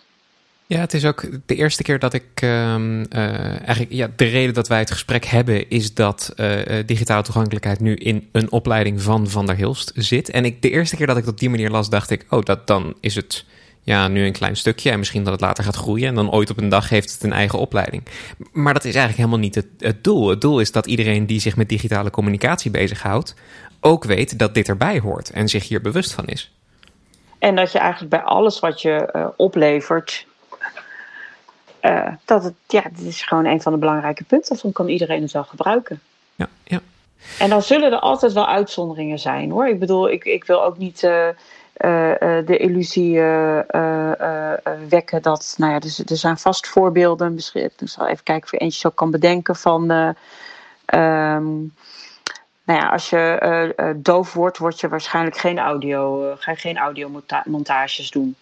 [0.67, 3.07] Ja, het is ook de eerste keer dat ik uh, uh,
[3.49, 7.95] eigenlijk, ja, de reden dat wij het gesprek hebben is dat uh, digitale toegankelijkheid nu
[7.95, 10.31] in een opleiding van Van der Hilst zit.
[10.31, 12.43] En ik, de eerste keer dat ik dat op die manier las, dacht ik, oh,
[12.43, 13.45] dat, dan is het
[13.85, 16.51] ja, nu een klein stukje en misschien dat het later gaat groeien en dan ooit
[16.51, 18.03] op een dag heeft het een eigen opleiding.
[18.53, 20.29] Maar dat is eigenlijk helemaal niet het, het doel.
[20.29, 23.35] Het doel is dat iedereen die zich met digitale communicatie bezighoudt
[23.81, 26.53] ook weet dat dit erbij hoort en zich hier bewust van is.
[27.39, 30.27] En dat je eigenlijk bij alles wat je uh, oplevert,
[31.83, 34.57] uh, dat het, ja, dit is gewoon een van de belangrijke punten.
[34.57, 36.01] Van kan iedereen het wel gebruiken.
[36.35, 36.81] Ja, ja.
[37.39, 39.69] En dan zullen er altijd wel uitzonderingen zijn hoor.
[39.69, 41.03] Ik bedoel, ik, ik wil ook niet.
[41.03, 41.29] Uh,
[41.79, 43.59] uh, de illusie uh,
[44.89, 47.35] wekken dat, nou ja, dus, er zijn vast voorbeelden.
[47.35, 49.83] Misschien, ik zal even kijken of je eentje zo kan bedenken van.
[50.95, 51.73] Um,
[52.65, 58.11] nou ja, als je doof wordt, word je waarschijnlijk geen audio, ga je geen audiomontages
[58.11, 58.37] doen.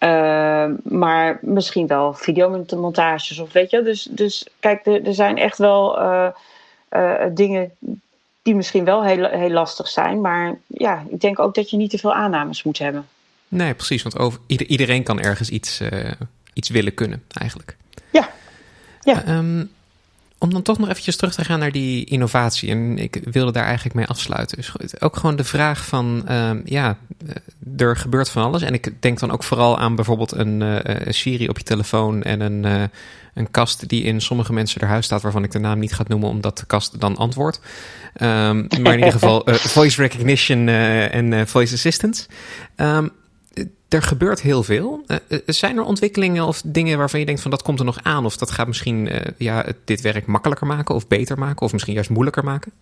[0.00, 3.82] Uh, maar misschien wel videomontages of weet je.
[3.82, 6.28] Dus, dus kijk, er, er zijn echt wel uh,
[6.90, 7.72] uh, dingen
[8.48, 10.20] die misschien wel heel, heel lastig zijn.
[10.20, 13.06] Maar ja, ik denk ook dat je niet te veel aannames moet hebben.
[13.48, 14.02] Nee, precies.
[14.02, 16.10] Want over, iedereen kan ergens iets, uh,
[16.52, 17.76] iets willen kunnen, eigenlijk.
[18.10, 18.30] Ja.
[19.00, 19.36] ja.
[19.36, 19.70] Um,
[20.38, 22.70] om dan toch nog eventjes terug te gaan naar die innovatie.
[22.70, 24.56] En ik wilde daar eigenlijk mee afsluiten.
[24.56, 28.62] Dus ook gewoon de vraag van, um, ja, eh, er gebeurt van alles.
[28.62, 32.40] En ik denk dan ook vooral aan bijvoorbeeld een, een Siri op je telefoon en
[32.40, 32.82] een, uh,
[33.34, 36.04] een kast die in sommige mensen er huis staat, waarvan ik de naam niet ga
[36.06, 37.60] noemen, omdat de kast dan antwoordt.
[38.22, 42.26] Um, maar in ieder geval voice recognition en voice assistance.
[42.76, 43.10] Um,
[43.88, 45.04] er gebeurt heel veel.
[45.06, 48.24] Uh, zijn er ontwikkelingen of dingen waarvan je denkt van dat komt er nog aan?
[48.24, 51.62] Of dat gaat misschien uh, ja, dit werk makkelijker maken of beter maken?
[51.62, 52.72] Of misschien juist moeilijker maken?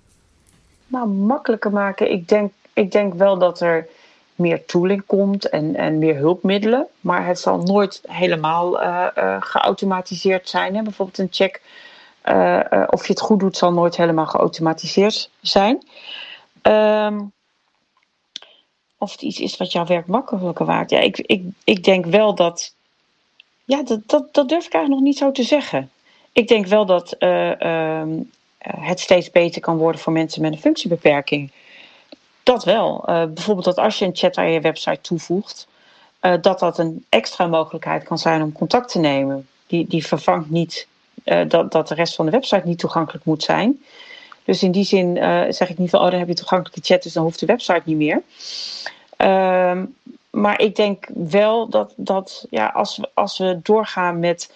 [0.86, 2.12] Nou, makkelijker maken.
[2.12, 3.86] Ik denk, ik denk wel dat er
[4.34, 6.86] meer tooling komt en, en meer hulpmiddelen.
[7.00, 8.72] Maar het zal nooit helemaal
[9.40, 10.74] geautomatiseerd zijn.
[10.76, 10.82] Hè?
[10.82, 11.60] Bijvoorbeeld een check
[12.90, 15.82] of je het goed doet, zal nooit helemaal geautomatiseerd zijn.
[16.62, 17.32] Um,
[18.98, 20.90] of het iets is wat jouw werk makkelijker maakt.
[20.90, 22.74] Ja, ik, ik, ik denk wel dat.
[23.64, 25.90] Ja, dat, dat, dat durf ik eigenlijk nog niet zo te zeggen.
[26.32, 28.02] Ik denk wel dat uh,
[28.58, 31.50] het steeds beter kan worden voor mensen met een functiebeperking.
[32.42, 33.04] Dat wel.
[33.06, 35.68] Uh, bijvoorbeeld dat als je een chat aan je website toevoegt,
[36.22, 39.48] uh, dat dat een extra mogelijkheid kan zijn om contact te nemen.
[39.66, 40.86] Die, die vervangt niet
[41.48, 43.84] dat, dat de rest van de website niet toegankelijk moet zijn.
[44.46, 45.16] Dus in die zin
[45.52, 47.82] zeg ik niet van, oh dan heb je toegankelijke chat, dus dan hoeft de website
[47.84, 48.22] niet meer.
[49.16, 49.84] Ehm,
[50.30, 54.52] maar ik denk wel dat, dat ja, als, we, als we doorgaan met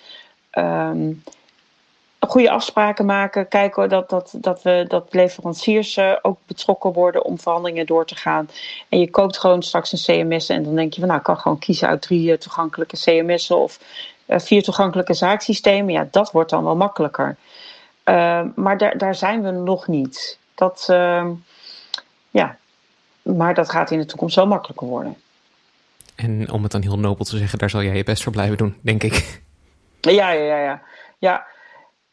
[0.52, 1.22] um,
[2.18, 7.38] goede afspraken maken, kijken dat, dat, dat, we, dat leveranciers uh, ook betrokken worden om
[7.38, 8.50] verhandelingen door te gaan.
[8.88, 11.38] En je koopt gewoon straks een CMS en dan denk je van nou, ik kan
[11.38, 13.78] gewoon kiezen uit drie uh, toegankelijke CMS'en of
[14.26, 15.92] vier toegankelijke zaaksystemen.
[15.92, 17.36] Ja, dat wordt dan wel makkelijker.
[18.04, 20.38] Ehm, maar daar, daar zijn we nog niet.
[20.54, 20.84] Dat,
[22.30, 22.56] ja,
[23.22, 25.16] maar dat gaat in de toekomst wel makkelijker worden.
[26.14, 28.56] En om het dan heel nobel te zeggen, daar zal jij je best voor blijven
[28.56, 29.42] doen, denk ik.
[30.00, 30.82] Ja, ja, ja, ja.
[31.18, 31.46] Ja,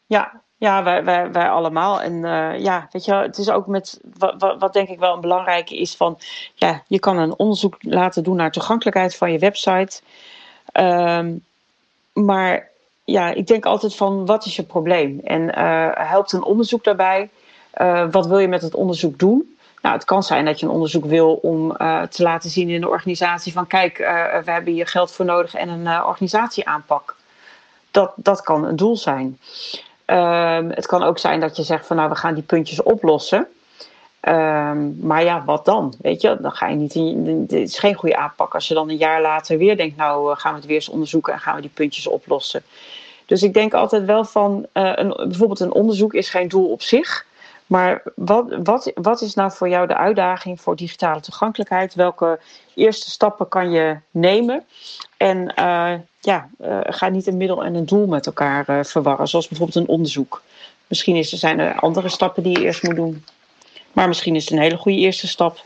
[0.06, 2.02] ja, ja wij, wij, wij allemaal.
[2.02, 5.20] En uh, ja, weet je, het is ook met wat, wat, denk ik wel een
[5.20, 6.18] belangrijke is van,
[6.54, 10.00] ja, je kan een onderzoek laten doen naar toegankelijkheid van je website.
[10.72, 11.44] Um,
[12.12, 12.68] maar
[13.10, 15.20] ja, ik denk altijd van, wat is je probleem?
[15.24, 17.30] En uh, helpt een onderzoek daarbij?
[17.80, 19.56] Uh, wat wil je met het onderzoek doen?
[19.82, 22.80] Nou, het kan zijn dat je een onderzoek wil om uh, te laten zien in
[22.80, 23.96] de organisatie van kijk,
[24.44, 27.16] we hebben hier geld voor nodig en een organisatieaanpak.
[27.90, 29.38] Dat, dat kan een doel zijn.
[30.06, 33.48] Um, het kan ook zijn dat je zegt van nou, we gaan die puntjes oplossen.
[34.20, 35.94] Um, maar ja, wat dan?
[36.00, 36.94] Weet je, dan ga je niet.
[36.94, 40.36] In, het is geen goede aanpak als je dan een jaar later weer denkt, nou
[40.36, 42.62] gaan we het weer eens onderzoeken en gaan we die puntjes oplossen.
[43.28, 47.26] Dus ik denk altijd wel van, een, bijvoorbeeld een onderzoek is geen doel op zich.
[47.66, 51.94] Maar wat, wat, wat is nou voor jou de uitdaging voor digitale toegankelijkheid?
[51.94, 52.40] Welke
[52.74, 54.64] eerste stappen kan je nemen?
[55.16, 59.48] En uh, ja, uh, ga niet een middel en een doel met elkaar verwarren, zoals
[59.48, 60.42] bijvoorbeeld een onderzoek.
[60.86, 63.24] Misschien is er, zijn er andere stappen die je eerst moet doen.
[63.92, 65.64] Maar misschien is het een hele goede eerste stap.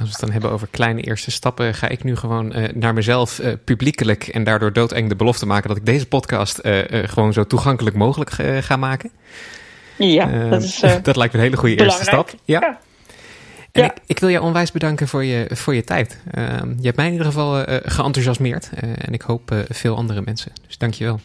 [0.00, 2.94] Als we het dan hebben over kleine eerste stappen, ga ik nu gewoon uh, naar
[2.94, 7.32] mezelf uh, publiekelijk en daardoor doodeng de belofte maken dat ik deze podcast uh, gewoon
[7.32, 8.30] zo toegankelijk mogelijk
[8.60, 9.10] ga maken.
[9.98, 12.34] Ja, dat, is, dat lijkt me een hele goede eerste stap.
[12.44, 12.60] Ja.
[12.60, 12.78] ja.
[13.72, 13.90] En ja.
[13.90, 16.20] ik, ik, wil je onwijs bedanken voor je, voor je tijd.
[16.34, 16.44] Uh,
[16.78, 18.70] je hebt mij in ieder geval geenthousiasmeerd.
[18.94, 20.52] en ik hoop veel andere mensen.
[20.66, 21.20] Dus dank je wel.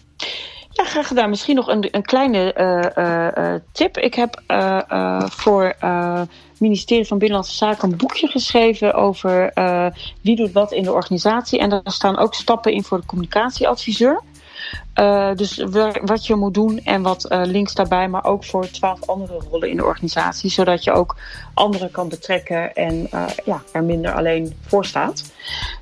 [0.75, 1.29] Ja, graag gedaan.
[1.29, 3.97] Misschien nog een, een kleine tip.
[3.97, 4.41] Ik heb
[5.31, 9.51] voor het ministerie van Binnenlandse Zaken een boekje geschreven over
[10.21, 11.59] wie doet wat in de organisatie.
[11.59, 14.21] En daar staan ook stappen in voor de communicatieadviseur.
[14.99, 15.65] Uh, dus
[16.03, 19.69] wat je moet doen en wat uh, links daarbij, maar ook voor twaalf andere rollen
[19.69, 21.15] in de organisatie, zodat je ook
[21.53, 25.23] anderen kan betrekken en uh, ja, er minder alleen voor staat.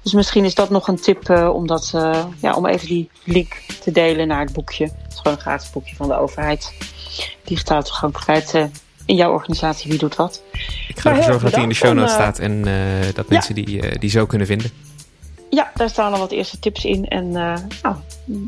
[0.01, 1.91] Dus misschien is dat nog een tip om, dat,
[2.39, 4.83] ja, om even die link te delen naar het boekje.
[4.83, 6.73] Het is gewoon een gratis boekje van de overheid.
[7.43, 8.69] Digitale toegankelijkheid
[9.05, 10.41] in jouw organisatie, wie doet wat.
[10.87, 12.61] Ik ga ervoor zorgen dat hij in de show notes staat en
[13.13, 13.63] dat mensen ja.
[13.63, 14.71] die, die zo kunnen vinden.
[15.53, 17.07] Ja, daar staan al wat eerste tips in.
[17.07, 17.95] En uh, nou,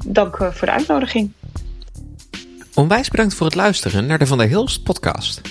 [0.06, 1.32] dank voor de uitnodiging.
[2.74, 5.42] Onwijs bedankt voor het luisteren naar de Van der Hilst podcast.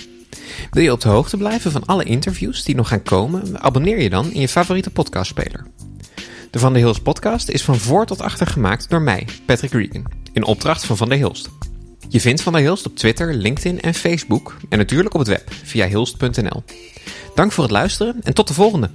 [0.71, 3.61] Wil je op de hoogte blijven van alle interviews die nog gaan komen?
[3.61, 5.65] Abonneer je dan in je favoriete podcastspeler.
[6.51, 10.05] De Van der Hilst podcast is van voor tot achter gemaakt door mij, Patrick Regan,
[10.33, 11.49] in opdracht van Van der Hilst.
[12.09, 15.53] Je vindt Van der Hilst op Twitter, LinkedIn en Facebook en natuurlijk op het web
[15.63, 16.63] via hilst.nl.
[17.35, 18.89] Dank voor het luisteren en tot de volgende!